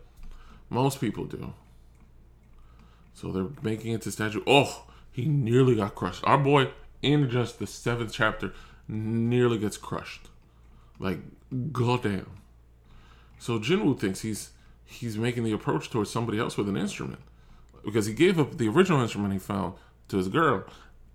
Most 0.70 1.00
people 1.00 1.24
do. 1.24 1.52
So 3.14 3.30
they're 3.30 3.48
making 3.62 3.92
it 3.92 4.02
to 4.02 4.10
statue. 4.10 4.42
Oh, 4.46 4.86
he 5.10 5.26
nearly 5.26 5.76
got 5.76 5.94
crushed. 5.94 6.24
Our 6.24 6.38
boy, 6.38 6.70
in 7.02 7.28
just 7.28 7.58
the 7.58 7.66
seventh 7.66 8.12
chapter, 8.12 8.52
nearly 8.88 9.58
gets 9.58 9.76
crushed. 9.76 10.28
Like, 10.98 11.18
goddamn. 11.72 12.30
So 13.38 13.58
Jinwoo 13.58 13.98
thinks 13.98 14.20
he's 14.20 14.50
he's 14.84 15.16
making 15.18 15.44
the 15.44 15.52
approach 15.52 15.90
towards 15.90 16.10
somebody 16.10 16.38
else 16.38 16.56
with 16.56 16.68
an 16.68 16.76
instrument. 16.76 17.20
Because 17.84 18.06
he 18.06 18.14
gave 18.14 18.38
up 18.38 18.56
the 18.58 18.68
original 18.68 19.00
instrument 19.00 19.32
he 19.32 19.38
found 19.38 19.74
to 20.08 20.16
his 20.16 20.28
girl. 20.28 20.64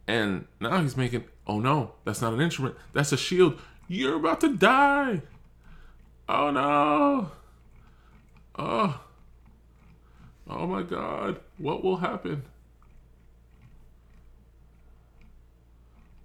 And 0.08 0.46
now 0.60 0.82
he's 0.82 0.98
making, 0.98 1.26
oh 1.46 1.60
no, 1.60 1.94
that's 2.04 2.22
not 2.22 2.34
an 2.34 2.42
instrument. 2.42 2.76
That's 2.94 3.12
a 3.12 3.18
shield. 3.18 3.60
You're 3.88 4.18
about 4.18 4.42
to 4.42 4.56
die. 4.56 5.22
Oh 6.28 6.52
no. 6.52 7.32
Oh. 8.58 9.00
Oh 10.50 10.65
my 10.65 10.82
god, 10.82 11.39
what 11.58 11.84
will 11.84 11.98
happen? 11.98 12.43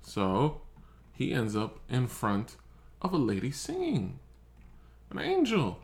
So, 0.00 0.60
he 1.12 1.32
ends 1.32 1.56
up 1.56 1.80
in 1.88 2.06
front 2.06 2.56
of 3.00 3.12
a 3.12 3.16
lady 3.16 3.50
singing. 3.50 4.18
An 5.10 5.18
angel. 5.18 5.80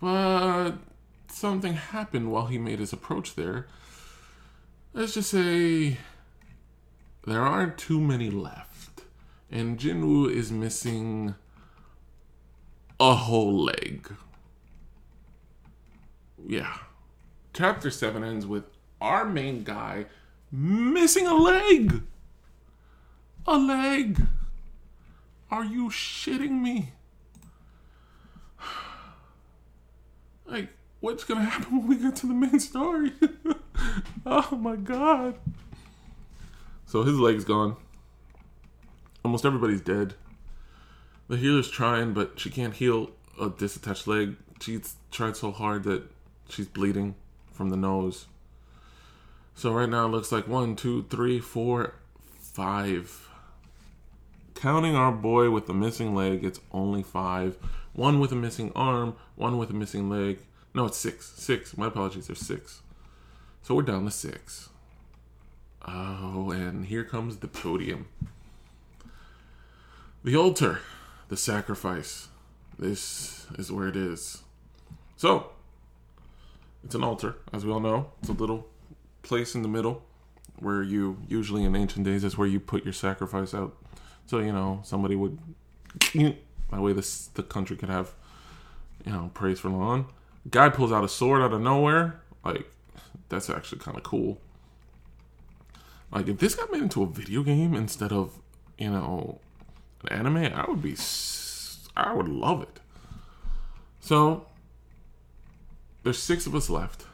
But 0.00 0.72
something 1.28 1.74
happened 1.74 2.30
while 2.30 2.46
he 2.46 2.58
made 2.58 2.78
his 2.78 2.92
approach 2.92 3.34
there. 3.34 3.66
Let's 4.92 5.14
just 5.14 5.30
say 5.30 5.98
there 7.26 7.42
aren't 7.42 7.78
too 7.78 8.00
many 8.00 8.30
left. 8.30 9.02
And 9.50 9.78
Jinwoo 9.78 10.30
is 10.30 10.50
missing 10.50 11.34
a 12.98 13.14
whole 13.14 13.64
leg. 13.64 14.10
Yeah 16.46 16.74
chapter 17.58 17.90
7 17.90 18.22
ends 18.22 18.46
with 18.46 18.62
our 19.00 19.24
main 19.24 19.64
guy 19.64 20.06
missing 20.52 21.26
a 21.26 21.34
leg. 21.34 22.02
A 23.48 23.58
leg. 23.58 24.24
Are 25.50 25.64
you 25.64 25.88
shitting 25.88 26.62
me? 26.62 26.92
Like, 30.46 30.70
what's 31.00 31.24
gonna 31.24 31.44
happen 31.44 31.80
when 31.80 31.88
we 31.88 31.96
get 31.96 32.16
to 32.16 32.26
the 32.26 32.32
main 32.32 32.58
story? 32.58 33.12
oh 34.26 34.56
my 34.56 34.76
god. 34.76 35.34
So 36.86 37.02
his 37.02 37.18
leg's 37.18 37.44
gone. 37.44 37.76
Almost 39.22 39.44
everybody's 39.44 39.82
dead. 39.82 40.14
The 41.28 41.36
healer's 41.36 41.68
trying, 41.68 42.14
but 42.14 42.40
she 42.40 42.48
can't 42.48 42.72
heal 42.72 43.10
a 43.38 43.50
disattached 43.50 44.06
leg. 44.06 44.36
She's 44.62 44.94
tried 45.10 45.36
so 45.36 45.52
hard 45.52 45.82
that 45.84 46.04
she's 46.48 46.66
bleeding 46.66 47.14
from 47.52 47.70
the 47.70 47.76
nose. 47.76 48.26
So 49.54 49.72
right 49.72 49.88
now 49.88 50.06
it 50.06 50.10
looks 50.10 50.30
like 50.30 50.46
one, 50.46 50.76
two, 50.76 51.04
three, 51.10 51.40
four, 51.40 51.94
five. 52.40 53.28
Counting 54.54 54.94
our 54.94 55.12
boy 55.12 55.50
with 55.50 55.66
the 55.66 55.74
missing 55.74 56.14
leg, 56.14 56.44
it's 56.44 56.60
only 56.72 57.02
five. 57.02 57.56
One 57.92 58.20
with 58.20 58.32
a 58.32 58.36
missing 58.36 58.72
arm, 58.76 59.16
one 59.34 59.58
with 59.58 59.70
a 59.70 59.74
missing 59.74 60.08
leg. 60.08 60.38
No, 60.74 60.86
it's 60.86 60.96
six. 60.96 61.32
Six. 61.36 61.76
My 61.76 61.88
apologies, 61.88 62.28
there's 62.28 62.40
six. 62.40 62.82
So 63.62 63.74
we're 63.74 63.82
down 63.82 64.04
to 64.04 64.10
six. 64.10 64.68
Oh, 65.86 66.50
and 66.50 66.86
here 66.86 67.04
comes 67.04 67.38
the 67.38 67.48
podium. 67.48 68.06
The 70.22 70.36
altar, 70.36 70.80
the 71.28 71.36
sacrifice. 71.36 72.28
This 72.78 73.46
is 73.58 73.72
where 73.72 73.88
it 73.88 73.96
is. 73.96 74.42
So, 75.16 75.50
it's 76.84 76.94
an 76.94 77.04
altar, 77.04 77.36
as 77.52 77.64
we 77.64 77.72
all 77.72 77.80
know. 77.80 78.12
It's 78.20 78.28
a 78.28 78.32
little 78.32 78.66
place 79.22 79.54
in 79.54 79.62
the 79.62 79.68
middle 79.68 80.02
where 80.58 80.82
you 80.82 81.18
usually 81.28 81.64
in 81.64 81.76
ancient 81.76 82.04
days 82.04 82.24
is 82.24 82.36
where 82.36 82.48
you 82.48 82.60
put 82.60 82.84
your 82.84 82.92
sacrifice 82.92 83.54
out. 83.54 83.76
So 84.26 84.38
you 84.38 84.52
know 84.52 84.80
somebody 84.82 85.16
would 85.16 85.38
That 86.70 86.82
way, 86.82 86.92
this 86.92 87.26
the 87.28 87.42
country 87.42 87.76
could 87.76 87.88
have, 87.88 88.14
you 89.04 89.12
know, 89.12 89.30
praise 89.34 89.60
for 89.60 89.70
Laon. 89.70 90.06
Guy 90.50 90.68
pulls 90.68 90.92
out 90.92 91.04
a 91.04 91.08
sword 91.08 91.42
out 91.42 91.52
of 91.52 91.60
nowhere. 91.60 92.20
Like, 92.44 92.70
that's 93.28 93.50
actually 93.50 93.80
kind 93.80 93.96
of 93.96 94.02
cool. 94.02 94.40
Like, 96.10 96.28
if 96.28 96.38
this 96.38 96.54
got 96.54 96.70
made 96.70 96.82
into 96.82 97.02
a 97.02 97.06
video 97.06 97.42
game 97.42 97.74
instead 97.74 98.12
of, 98.12 98.38
you 98.78 98.90
know, 98.90 99.40
an 100.02 100.18
anime, 100.18 100.52
I 100.54 100.64
would 100.68 100.82
be, 100.82 100.96
I 101.96 102.14
would 102.14 102.28
love 102.28 102.62
it. 102.62 102.80
So, 104.00 104.46
there's 106.02 106.18
six 106.18 106.46
of 106.46 106.54
us 106.54 106.70
left. 106.70 107.06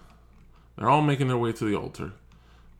They're 0.76 0.90
all 0.90 1.02
making 1.02 1.28
their 1.28 1.38
way 1.38 1.52
to 1.52 1.64
the 1.64 1.76
altar. 1.76 2.12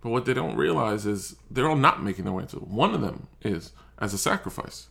But 0.01 0.11
what 0.11 0.27
they 0.27 0.35
don't 0.35 0.57
realize 0.57 1.07
is 1.07 1.37
they're 1.51 1.69
all 1.69 1.77
not 1.77 2.03
making 2.03 2.25
their 2.25 2.35
way 2.35 2.45
to. 2.47 2.57
One 2.57 2.95
of 2.95 3.01
them 3.01 3.29
is 3.43 3.73
as 3.99 4.13
a 4.13 4.19
sacrifice. 4.19 4.89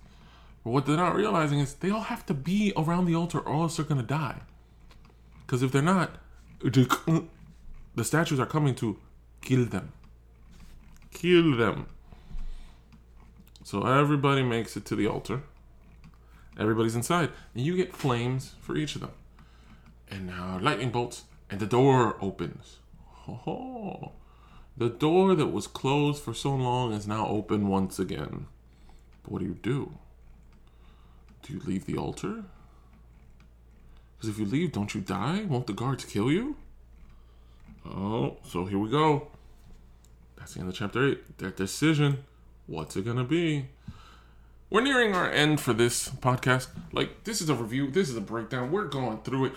But 0.64 0.72
what 0.72 0.86
they're 0.86 0.98
not 0.98 1.16
realizing 1.16 1.60
is 1.60 1.76
they 1.76 1.90
all 1.90 2.02
have 2.02 2.26
to 2.28 2.34
be 2.34 2.74
around 2.76 3.06
the 3.06 3.16
altar 3.16 3.40
or 3.40 3.64
else 3.64 3.78
they're 3.78 3.86
going 3.86 4.02
to 4.02 4.08
die. 4.08 4.42
Because 5.46 5.62
if 5.62 5.72
they're 5.72 5.82
not, 5.82 6.18
the 6.62 8.04
statues 8.04 8.40
are 8.40 8.46
coming 8.46 8.74
to 8.76 8.98
kill 9.42 9.66
them. 9.66 9.92
Kill 11.12 11.56
them. 11.58 11.88
So 13.64 13.86
everybody 13.86 14.42
makes 14.42 14.76
it 14.76 14.86
to 14.86 14.96
the 14.96 15.08
altar. 15.08 15.44
Everybody's 16.58 16.96
inside. 16.96 17.30
And 17.54 17.66
you 17.66 17.76
get 17.76 17.96
flames 17.96 18.56
for 18.62 18.76
each 18.76 18.96
of 18.96 19.02
them. 19.02 19.12
And 20.14 20.28
now 20.28 20.60
lightning 20.62 20.92
bolts. 20.92 21.24
And 21.50 21.60
the 21.60 21.66
door 21.66 22.18
opens. 22.22 22.78
Oh, 23.28 24.12
the 24.78 24.90
door 24.90 25.34
that 25.34 25.48
was 25.48 25.66
closed 25.66 26.22
for 26.22 26.34
so 26.34 26.54
long 26.54 26.94
is 26.94 27.08
now 27.08 27.28
open 27.28 27.68
once 27.68 27.98
again. 27.98 28.46
But 29.24 29.32
what 29.32 29.40
do 29.40 29.46
you 29.46 29.56
do? 29.56 29.94
Do 31.42 31.54
you 31.54 31.62
leave 31.66 31.86
the 31.86 31.98
altar? 31.98 32.44
Because 34.16 34.30
if 34.30 34.38
you 34.38 34.46
leave, 34.46 34.72
don't 34.72 34.94
you 34.94 35.02
die? 35.02 35.46
Won't 35.48 35.68
the 35.68 35.74
guards 35.74 36.06
kill 36.06 36.32
you? 36.32 36.58
Oh, 37.86 38.38
so 38.48 38.66
here 38.66 38.78
we 38.78 38.90
go. 38.90 39.28
That's 40.38 40.54
the 40.54 40.60
end 40.60 40.70
of 40.70 40.76
chapter 40.76 41.08
8. 41.08 41.38
Their 41.40 41.52
decision. 41.52 42.24
What's 42.68 42.96
it 42.96 43.04
to 43.04 43.24
be? 43.24 43.68
We're 44.70 44.82
nearing 44.82 45.14
our 45.14 45.30
end 45.30 45.60
for 45.60 45.74
this 45.74 46.10
podcast. 46.10 46.68
Like, 46.92 47.26
this 47.26 47.42
is 47.42 47.50
a 47.50 47.56
review, 47.56 47.92
this 47.92 48.10
is 48.10 48.18
a 48.18 48.22
breakdown. 48.22 48.72
We're 48.72 48.86
going 48.86 49.20
through 49.20 49.46
it. 49.46 49.54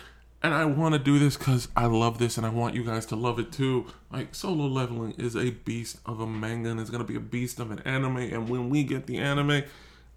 And 0.47 0.55
I 0.55 0.65
want 0.65 0.93
to 0.93 1.01
do 1.01 1.19
this 1.19 1.37
because 1.37 1.67
I 1.75 1.87
love 1.87 2.19
this 2.21 2.37
and 2.37 2.47
I 2.47 2.51
want 2.51 2.77
you 2.77 2.85
guys 2.85 3.05
to 3.07 3.17
love 3.17 3.41
it 3.41 3.51
too. 3.51 3.87
Like, 4.13 4.33
Solo 4.33 4.67
Leveling 4.67 5.15
is 5.19 5.35
a 5.35 5.51
beast 5.51 5.99
of 6.07 6.21
a 6.21 6.27
manga 6.29 6.71
and 6.71 6.79
it's 6.79 6.89
going 6.89 7.05
to 7.05 7.05
be 7.05 7.17
a 7.17 7.21
beast 7.21 7.59
of 7.59 7.73
an 7.73 7.81
anime. 7.81 8.19
And 8.19 8.49
when 8.49 8.71
we 8.71 8.85
get 8.85 9.09
the 9.09 9.19
anime, 9.19 9.65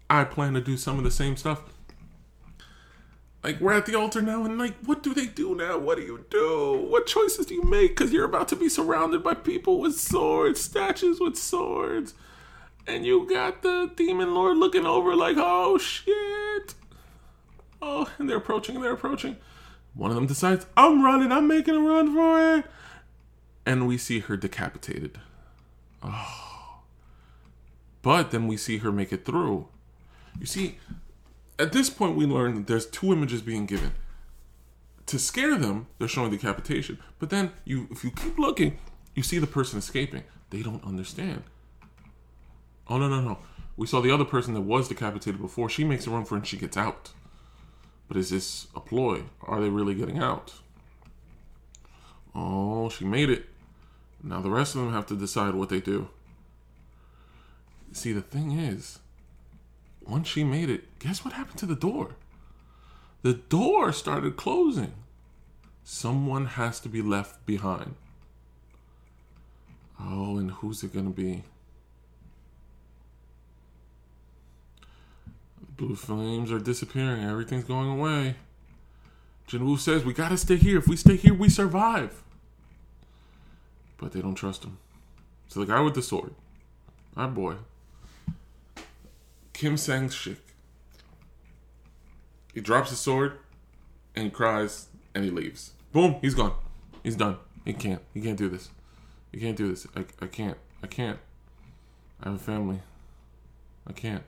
I 0.08 0.22
plan 0.22 0.54
to 0.54 0.60
do 0.60 0.76
some 0.76 0.98
of 0.98 1.02
the 1.02 1.10
same 1.10 1.36
stuff. 1.36 1.62
Like, 3.42 3.60
we're 3.60 3.72
at 3.72 3.86
the 3.86 3.96
altar 3.96 4.22
now, 4.22 4.44
and 4.44 4.56
like, 4.56 4.76
what 4.84 5.02
do 5.02 5.14
they 5.14 5.26
do 5.26 5.56
now? 5.56 5.78
What 5.78 5.98
do 5.98 6.04
you 6.04 6.24
do? 6.30 6.86
What 6.88 7.08
choices 7.08 7.46
do 7.46 7.56
you 7.56 7.64
make? 7.64 7.96
Because 7.96 8.12
you're 8.12 8.24
about 8.24 8.46
to 8.50 8.56
be 8.56 8.68
surrounded 8.68 9.24
by 9.24 9.34
people 9.34 9.80
with 9.80 9.98
swords, 9.98 10.60
statues 10.60 11.18
with 11.18 11.34
swords. 11.34 12.14
And 12.86 13.04
you 13.04 13.28
got 13.28 13.62
the 13.62 13.90
demon 13.96 14.32
lord 14.32 14.58
looking 14.58 14.86
over, 14.86 15.16
like, 15.16 15.38
oh 15.40 15.76
shit. 15.76 16.74
Oh, 17.82 18.08
and 18.18 18.30
they're 18.30 18.36
approaching, 18.36 18.76
and 18.76 18.84
they're 18.84 18.92
approaching. 18.92 19.36
One 19.94 20.10
of 20.10 20.14
them 20.14 20.26
decides, 20.26 20.66
I'm 20.76 21.04
running, 21.04 21.32
I'm 21.32 21.48
making 21.48 21.74
a 21.74 21.80
run 21.80 22.14
for 22.14 22.56
it. 22.56 22.64
And 23.66 23.86
we 23.86 23.98
see 23.98 24.20
her 24.20 24.36
decapitated. 24.36 25.18
Oh. 26.02 26.80
But 28.02 28.30
then 28.30 28.46
we 28.46 28.56
see 28.56 28.78
her 28.78 28.90
make 28.90 29.12
it 29.12 29.24
through. 29.24 29.68
You 30.38 30.46
see, 30.46 30.78
at 31.58 31.72
this 31.72 31.90
point, 31.90 32.16
we 32.16 32.24
learn 32.24 32.54
that 32.54 32.66
there's 32.66 32.86
two 32.86 33.12
images 33.12 33.42
being 33.42 33.66
given. 33.66 33.92
To 35.06 35.18
scare 35.18 35.56
them, 35.56 35.88
they're 35.98 36.08
showing 36.08 36.30
decapitation. 36.30 36.98
But 37.18 37.30
then, 37.30 37.52
you, 37.64 37.88
if 37.90 38.04
you 38.04 38.10
keep 38.10 38.38
looking, 38.38 38.78
you 39.14 39.22
see 39.22 39.38
the 39.38 39.46
person 39.46 39.78
escaping. 39.78 40.24
They 40.50 40.62
don't 40.62 40.84
understand. 40.84 41.42
Oh, 42.88 42.96
no, 42.96 43.08
no, 43.08 43.20
no. 43.20 43.38
We 43.76 43.86
saw 43.86 44.00
the 44.00 44.12
other 44.12 44.24
person 44.24 44.54
that 44.54 44.62
was 44.62 44.88
decapitated 44.88 45.40
before. 45.40 45.68
She 45.68 45.84
makes 45.84 46.06
a 46.06 46.10
run 46.10 46.24
for 46.24 46.36
it 46.36 46.38
and 46.38 46.46
she 46.46 46.56
gets 46.56 46.76
out. 46.76 47.10
But 48.10 48.16
is 48.16 48.30
this 48.30 48.66
a 48.74 48.80
ploy? 48.80 49.22
Are 49.42 49.60
they 49.60 49.68
really 49.68 49.94
getting 49.94 50.18
out? 50.18 50.54
Oh, 52.34 52.88
she 52.88 53.04
made 53.04 53.30
it. 53.30 53.46
Now 54.20 54.40
the 54.40 54.50
rest 54.50 54.74
of 54.74 54.80
them 54.80 54.92
have 54.92 55.06
to 55.06 55.16
decide 55.16 55.54
what 55.54 55.68
they 55.68 55.78
do. 55.78 56.08
See, 57.92 58.12
the 58.12 58.20
thing 58.20 58.50
is, 58.50 58.98
once 60.04 60.26
she 60.26 60.42
made 60.42 60.70
it, 60.70 60.98
guess 60.98 61.24
what 61.24 61.34
happened 61.34 61.58
to 61.58 61.66
the 61.66 61.76
door? 61.76 62.16
The 63.22 63.34
door 63.34 63.92
started 63.92 64.36
closing. 64.36 64.94
Someone 65.84 66.46
has 66.46 66.80
to 66.80 66.88
be 66.88 67.02
left 67.02 67.46
behind. 67.46 67.94
Oh, 70.00 70.36
and 70.36 70.50
who's 70.50 70.82
it 70.82 70.92
going 70.92 71.06
to 71.06 71.12
be? 71.12 71.44
Blue 75.80 75.96
flames 75.96 76.52
are 76.52 76.58
disappearing. 76.58 77.24
Everything's 77.24 77.64
going 77.64 77.88
away. 77.88 78.34
Jinwoo 79.48 79.78
says, 79.78 80.04
We 80.04 80.12
gotta 80.12 80.36
stay 80.36 80.56
here. 80.56 80.76
If 80.76 80.86
we 80.86 80.94
stay 80.94 81.16
here, 81.16 81.32
we 81.32 81.48
survive. 81.48 82.22
But 83.96 84.12
they 84.12 84.20
don't 84.20 84.34
trust 84.34 84.62
him. 84.62 84.76
So 85.48 85.60
the 85.60 85.64
guy 85.64 85.80
with 85.80 85.94
the 85.94 86.02
sword, 86.02 86.34
our 87.16 87.28
boy, 87.28 87.54
Kim 89.54 89.78
Sang 89.78 90.10
Shik, 90.10 90.36
he 92.52 92.60
drops 92.60 92.90
his 92.90 92.98
sword 92.98 93.38
and 94.14 94.26
he 94.26 94.30
cries 94.30 94.88
and 95.14 95.24
he 95.24 95.30
leaves. 95.30 95.72
Boom, 95.92 96.16
he's 96.20 96.34
gone. 96.34 96.52
He's 97.02 97.16
done. 97.16 97.38
He 97.64 97.72
can't. 97.72 98.02
He 98.12 98.20
can't 98.20 98.36
do 98.36 98.50
this. 98.50 98.68
He 99.32 99.40
can't 99.40 99.56
do 99.56 99.70
this. 99.70 99.86
I, 99.96 100.04
I 100.20 100.26
can't. 100.26 100.58
I 100.82 100.88
can't. 100.88 101.18
I 102.22 102.28
have 102.28 102.38
a 102.38 102.44
family. 102.44 102.80
I 103.86 103.92
can't. 103.92 104.24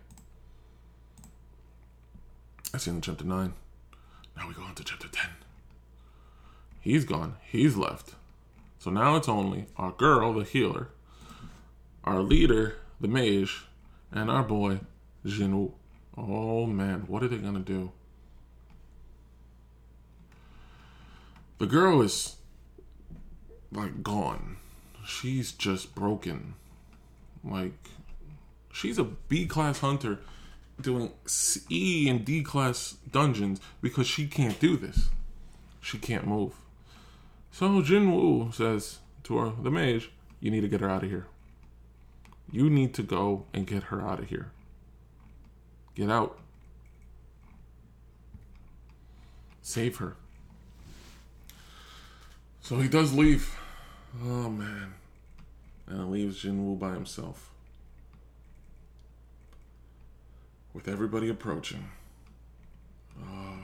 That's 2.73 2.87
in 2.87 3.03
chapter 3.03 3.25
9. 3.25 3.53
Now 4.35 4.49
we 4.49 4.55
go 4.55 4.63
on 4.63 4.75
to 4.77 4.83
chapter 4.83 5.07
10. 5.07 5.27
He's 6.81 7.05
gone. 7.05 7.37
He's 7.43 7.77
left. 7.77 8.15
So 8.79 8.91
now 8.91 9.15
it's 9.17 9.29
only 9.29 9.67
our 9.77 9.93
girl, 9.93 10.33
the 10.33 10.45
healer, 10.45 10.89
our 12.03 12.21
leader, 12.21 12.77
the 12.99 13.09
mage, 13.09 13.67
and 14.11 14.31
our 14.31 14.43
boy, 14.43 14.81
Jinwoo. 15.25 15.73
Oh 16.17 16.67
man, 16.67 17.05
what 17.07 17.23
are 17.23 17.29
they 17.29 17.37
gonna 17.37 17.61
do? 17.61 17.93
The 21.59 21.67
girl 21.67 22.01
is 22.01 22.37
like 23.71 24.03
gone. 24.03 24.57
She's 25.07 25.53
just 25.53 25.95
broken. 25.95 26.55
Like, 27.45 27.91
she's 28.73 28.99
a 28.99 29.05
B 29.05 29.47
class 29.47 29.81
hunter 29.81 30.21
doing 30.83 31.13
E 31.71 32.09
and 32.09 32.25
D 32.25 32.43
class 32.43 32.97
dungeons 33.11 33.61
because 33.81 34.07
she 34.07 34.27
can't 34.27 34.59
do 34.59 34.77
this. 34.77 35.09
She 35.81 35.99
can't 35.99 36.27
move. 36.27 36.55
So 37.51 37.83
Jinwoo 37.83 38.55
says 38.55 38.99
to 39.25 39.39
her, 39.39 39.53
the 39.63 39.71
mage, 39.71 40.11
you 40.41 40.51
need 40.51 40.63
to 40.63 40.69
get 40.69 40.81
her 40.81 40.91
out 40.91 41.05
of 41.05 41.11
here. 41.11 41.27
You 42.51 42.69
need 42.69 42.95
to 42.95 43.03
go 43.03 43.45
and 43.53 43.67
get 43.67 43.85
her 43.85 44.01
out 44.01 44.19
of 44.19 44.29
here. 44.29 44.51
Get 45.95 46.11
out. 46.11 46.39
Save 49.61 49.97
her. 49.99 50.17
So 52.61 52.79
he 52.79 52.89
does 52.89 53.13
leave. 53.13 53.57
Oh 54.23 54.49
man. 54.49 54.95
And 55.87 56.11
leaves 56.11 56.43
Jinwoo 56.43 56.79
by 56.79 56.93
himself. 56.93 57.52
With 60.75 60.89
everybody 60.89 61.29
approaching. 61.29 61.89
Oh. 63.21 63.59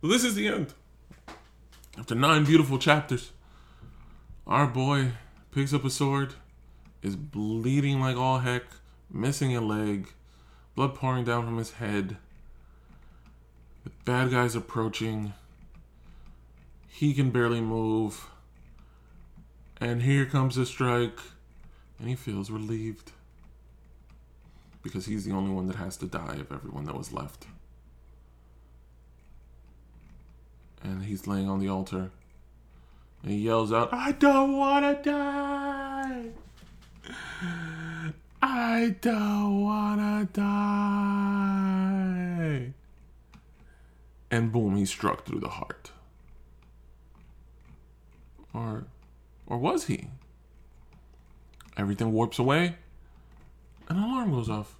Well, 0.00 0.12
this 0.12 0.24
is 0.24 0.34
the 0.34 0.48
end. 0.48 0.74
After 1.98 2.14
nine 2.14 2.44
beautiful 2.44 2.78
chapters, 2.78 3.32
our 4.46 4.66
boy 4.66 5.12
picks 5.52 5.74
up 5.74 5.84
a 5.84 5.90
sword, 5.90 6.34
is 7.02 7.16
bleeding 7.16 8.00
like 8.00 8.16
all 8.16 8.38
heck, 8.38 8.62
missing 9.10 9.56
a 9.56 9.60
leg, 9.60 10.08
blood 10.74 10.94
pouring 10.94 11.24
down 11.24 11.44
from 11.44 11.58
his 11.58 11.72
head. 11.72 12.16
The 13.84 13.90
bad 14.04 14.30
guy's 14.30 14.54
approaching. 14.54 15.32
He 16.88 17.14
can 17.14 17.30
barely 17.30 17.60
move. 17.60 18.28
And 19.80 20.02
here 20.02 20.26
comes 20.26 20.56
a 20.58 20.66
strike, 20.66 21.18
and 21.98 22.08
he 22.08 22.14
feels 22.14 22.50
relieved 22.50 23.12
because 24.82 25.06
he's 25.06 25.24
the 25.24 25.32
only 25.32 25.50
one 25.50 25.66
that 25.66 25.76
has 25.76 25.96
to 25.98 26.06
die 26.06 26.36
of 26.40 26.52
everyone 26.52 26.84
that 26.84 26.96
was 26.96 27.12
left. 27.12 27.46
And 30.82 31.04
he's 31.04 31.26
laying 31.26 31.48
on 31.48 31.60
the 31.60 31.68
altar. 31.68 32.10
And 33.22 33.32
he 33.32 33.38
yells 33.38 33.72
out, 33.72 33.92
I 33.92 34.12
don't 34.12 34.56
want 34.56 35.04
to 35.04 35.10
die! 35.10 36.30
I 38.42 38.96
don't 39.02 39.60
want 39.62 40.00
to 40.34 40.40
die! 40.40 41.20
and 44.30 44.52
boom, 44.52 44.76
he's 44.76 44.90
struck 44.90 45.26
through 45.26 45.40
the 45.40 45.48
heart. 45.48 45.90
Or, 48.54 48.84
or 49.46 49.58
was 49.58 49.86
he? 49.86 50.08
Everything 51.76 52.12
warps 52.12 52.38
away. 52.38 52.76
An 53.90 53.98
alarm 53.98 54.30
goes 54.30 54.48
off. 54.48 54.76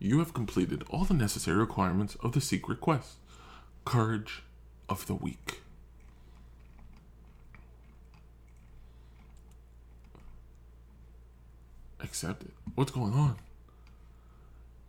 You 0.00 0.18
have 0.18 0.34
completed 0.34 0.82
all 0.90 1.04
the 1.04 1.14
necessary 1.14 1.58
requirements 1.58 2.16
of 2.16 2.32
the 2.32 2.40
secret 2.40 2.80
quest. 2.80 3.18
Courage 3.84 4.42
of 4.88 5.06
the 5.06 5.14
Weak. 5.14 5.60
Accept 12.00 12.42
it. 12.42 12.50
What's 12.74 12.90
going 12.90 13.12
on? 13.12 13.36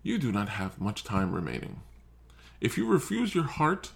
You 0.01 0.17
do 0.17 0.31
not 0.31 0.49
have 0.49 0.81
much 0.81 1.03
time 1.03 1.31
remaining. 1.31 1.81
If 2.59 2.75
you 2.75 2.87
refuse, 2.87 3.35
your 3.35 3.43
heart 3.43 3.91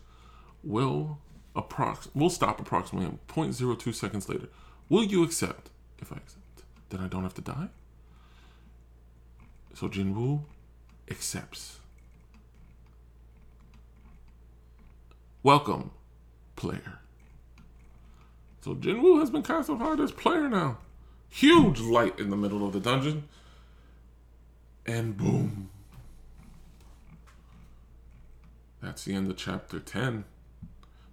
will 0.63 1.17
approx- 1.55 2.09
will 2.13 2.29
stop 2.29 2.59
approximately 2.59 3.17
0.02 3.27 3.95
seconds 3.95 4.29
later. 4.29 4.49
Will 4.87 5.03
you 5.03 5.23
accept? 5.23 5.71
If 5.97 6.13
I 6.13 6.17
accept, 6.17 6.61
then 6.89 6.99
I 6.99 7.07
don't 7.07 7.23
have 7.23 7.33
to 7.35 7.41
die. 7.41 7.69
So 9.75 9.89
Jinwoo 9.89 10.39
accepts. 11.11 11.79
Welcome, 15.43 15.91
player. 16.55 16.99
So 18.61 18.73
Jinwoo 18.73 19.19
has 19.19 19.29
been 19.29 19.43
classified 19.43 19.99
as 19.99 20.13
player 20.13 20.47
now. 20.47 20.77
Huge 21.29 21.81
light 21.81 22.17
in 22.17 22.29
the 22.29 22.37
middle 22.37 22.65
of 22.65 22.71
the 22.71 22.79
dungeon. 22.79 23.25
And 24.85 25.17
boom. 25.17 25.69
That's 28.81 29.03
the 29.03 29.13
end 29.13 29.29
of 29.29 29.35
chapter 29.35 29.81
10. 29.81 30.23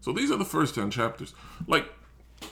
So 0.00 0.12
these 0.12 0.30
are 0.30 0.38
the 0.38 0.44
first 0.44 0.76
10 0.76 0.92
chapters. 0.92 1.34
Like, 1.66 1.86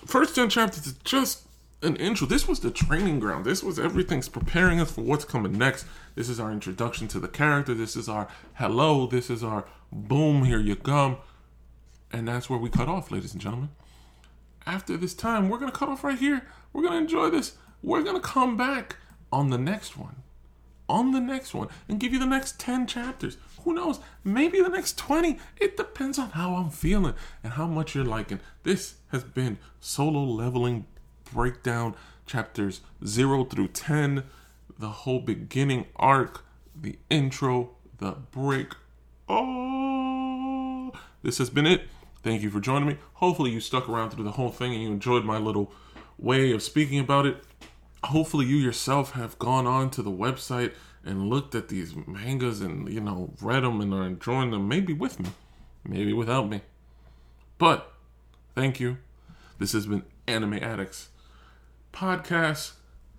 first 0.06 0.34
10 0.34 0.50
chapters 0.50 0.88
is 0.88 0.94
just 1.04 1.46
an 1.82 1.96
intro. 1.96 2.26
This 2.26 2.46
was 2.46 2.60
the 2.60 2.70
training 2.70 3.20
ground. 3.20 3.44
This 3.44 3.62
was 3.62 3.78
everything's 3.78 4.28
preparing 4.28 4.80
us 4.80 4.92
for 4.92 5.00
what's 5.02 5.24
coming 5.24 5.52
next. 5.52 5.86
This 6.14 6.28
is 6.28 6.38
our 6.38 6.52
introduction 6.52 7.08
to 7.08 7.20
the 7.20 7.28
character. 7.28 7.74
This 7.74 7.96
is 7.96 8.08
our 8.08 8.28
hello. 8.54 9.06
This 9.06 9.30
is 9.30 9.42
our 9.42 9.64
boom, 9.90 10.44
here 10.44 10.60
you 10.60 10.76
come. 10.76 11.18
And 12.12 12.28
that's 12.28 12.50
where 12.50 12.58
we 12.58 12.68
cut 12.68 12.88
off, 12.88 13.10
ladies 13.10 13.32
and 13.32 13.40
gentlemen. 13.40 13.70
After 14.66 14.96
this 14.96 15.14
time, 15.14 15.48
we're 15.48 15.58
going 15.58 15.70
to 15.70 15.76
cut 15.76 15.88
off 15.88 16.04
right 16.04 16.18
here. 16.18 16.46
We're 16.72 16.82
going 16.82 16.94
to 16.94 16.98
enjoy 16.98 17.30
this. 17.30 17.56
We're 17.82 18.02
going 18.02 18.16
to 18.16 18.22
come 18.22 18.56
back 18.56 18.96
on 19.32 19.50
the 19.50 19.58
next 19.58 19.96
one. 19.96 20.16
On 20.88 21.12
the 21.12 21.20
next 21.20 21.54
one 21.54 21.68
and 21.88 22.00
give 22.00 22.12
you 22.12 22.18
the 22.18 22.26
next 22.26 22.58
10 22.58 22.88
chapters. 22.88 23.36
Who 23.64 23.72
knows? 23.74 24.00
Maybe 24.24 24.60
the 24.60 24.68
next 24.68 24.98
20. 24.98 25.38
It 25.56 25.76
depends 25.76 26.18
on 26.18 26.30
how 26.30 26.56
I'm 26.56 26.70
feeling 26.70 27.14
and 27.44 27.52
how 27.52 27.68
much 27.68 27.94
you're 27.94 28.04
liking. 28.04 28.40
This 28.64 28.94
has 29.12 29.22
been 29.22 29.58
solo 29.78 30.24
leveling 30.24 30.86
breakdown 31.32 31.94
chapters 32.26 32.80
0 33.04 33.44
through 33.44 33.68
10, 33.68 34.24
the 34.78 34.88
whole 34.88 35.20
beginning 35.20 35.86
arc, 35.96 36.44
the 36.80 36.98
intro, 37.10 37.70
the 37.98 38.12
break. 38.30 38.74
Oh, 39.28 40.92
this 41.22 41.38
has 41.38 41.50
been 41.50 41.66
it. 41.66 41.82
Thank 42.22 42.42
you 42.42 42.50
for 42.50 42.60
joining 42.60 42.88
me. 42.88 42.98
Hopefully, 43.14 43.50
you 43.50 43.60
stuck 43.60 43.88
around 43.88 44.10
through 44.10 44.24
the 44.24 44.32
whole 44.32 44.50
thing 44.50 44.72
and 44.74 44.82
you 44.82 44.90
enjoyed 44.90 45.24
my 45.24 45.38
little 45.38 45.72
way 46.18 46.52
of 46.52 46.62
speaking 46.62 46.98
about 46.98 47.26
it. 47.26 47.42
Hopefully, 48.04 48.46
you 48.46 48.56
yourself 48.56 49.12
have 49.12 49.38
gone 49.38 49.66
on 49.66 49.90
to 49.90 50.02
the 50.02 50.10
website 50.10 50.72
and 51.04 51.28
looked 51.28 51.54
at 51.54 51.68
these 51.68 51.94
mangas 52.06 52.60
and, 52.60 52.92
you 52.92 53.00
know, 53.00 53.32
read 53.40 53.62
them 53.62 53.80
and 53.80 53.92
are 53.94 54.06
enjoying 54.06 54.50
them, 54.50 54.68
maybe 54.68 54.92
with 54.92 55.18
me, 55.18 55.30
maybe 55.84 56.12
without 56.12 56.48
me. 56.48 56.60
But 57.58 57.92
thank 58.54 58.80
you. 58.80 58.98
This 59.58 59.72
has 59.72 59.86
been 59.86 60.04
Anime 60.26 60.54
Addicts 60.54 61.08
Podcast. 61.92 62.72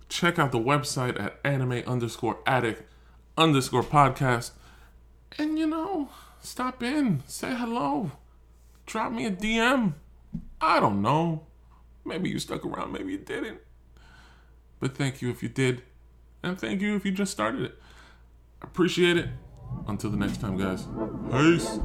Check 0.08 0.38
out 0.38 0.52
the 0.52 0.58
website 0.58 1.20
at 1.20 1.38
anime 1.44 1.82
underscore 1.86 2.38
addict 2.46 2.82
underscore 3.36 3.82
podcast. 3.82 4.50
And, 5.38 5.58
you 5.58 5.66
know, 5.66 6.10
stop 6.40 6.82
in, 6.82 7.22
say 7.26 7.54
hello 7.54 8.12
drop 8.86 9.12
me 9.12 9.26
a 9.26 9.30
DM. 9.30 9.94
I 10.60 10.80
don't 10.80 11.02
know. 11.02 11.46
Maybe 12.04 12.30
you 12.30 12.38
stuck 12.38 12.64
around, 12.64 12.92
maybe 12.92 13.12
you 13.12 13.18
didn't. 13.18 13.60
But 14.80 14.96
thank 14.96 15.22
you 15.22 15.30
if 15.30 15.42
you 15.42 15.48
did. 15.48 15.82
And 16.42 16.58
thank 16.58 16.80
you 16.80 16.96
if 16.96 17.04
you 17.04 17.12
just 17.12 17.32
started 17.32 17.62
it. 17.62 17.78
Appreciate 18.60 19.16
it. 19.16 19.28
Until 19.86 20.10
the 20.10 20.16
next 20.16 20.40
time, 20.40 20.58
guys. 20.58 20.86
Peace. 21.30 21.78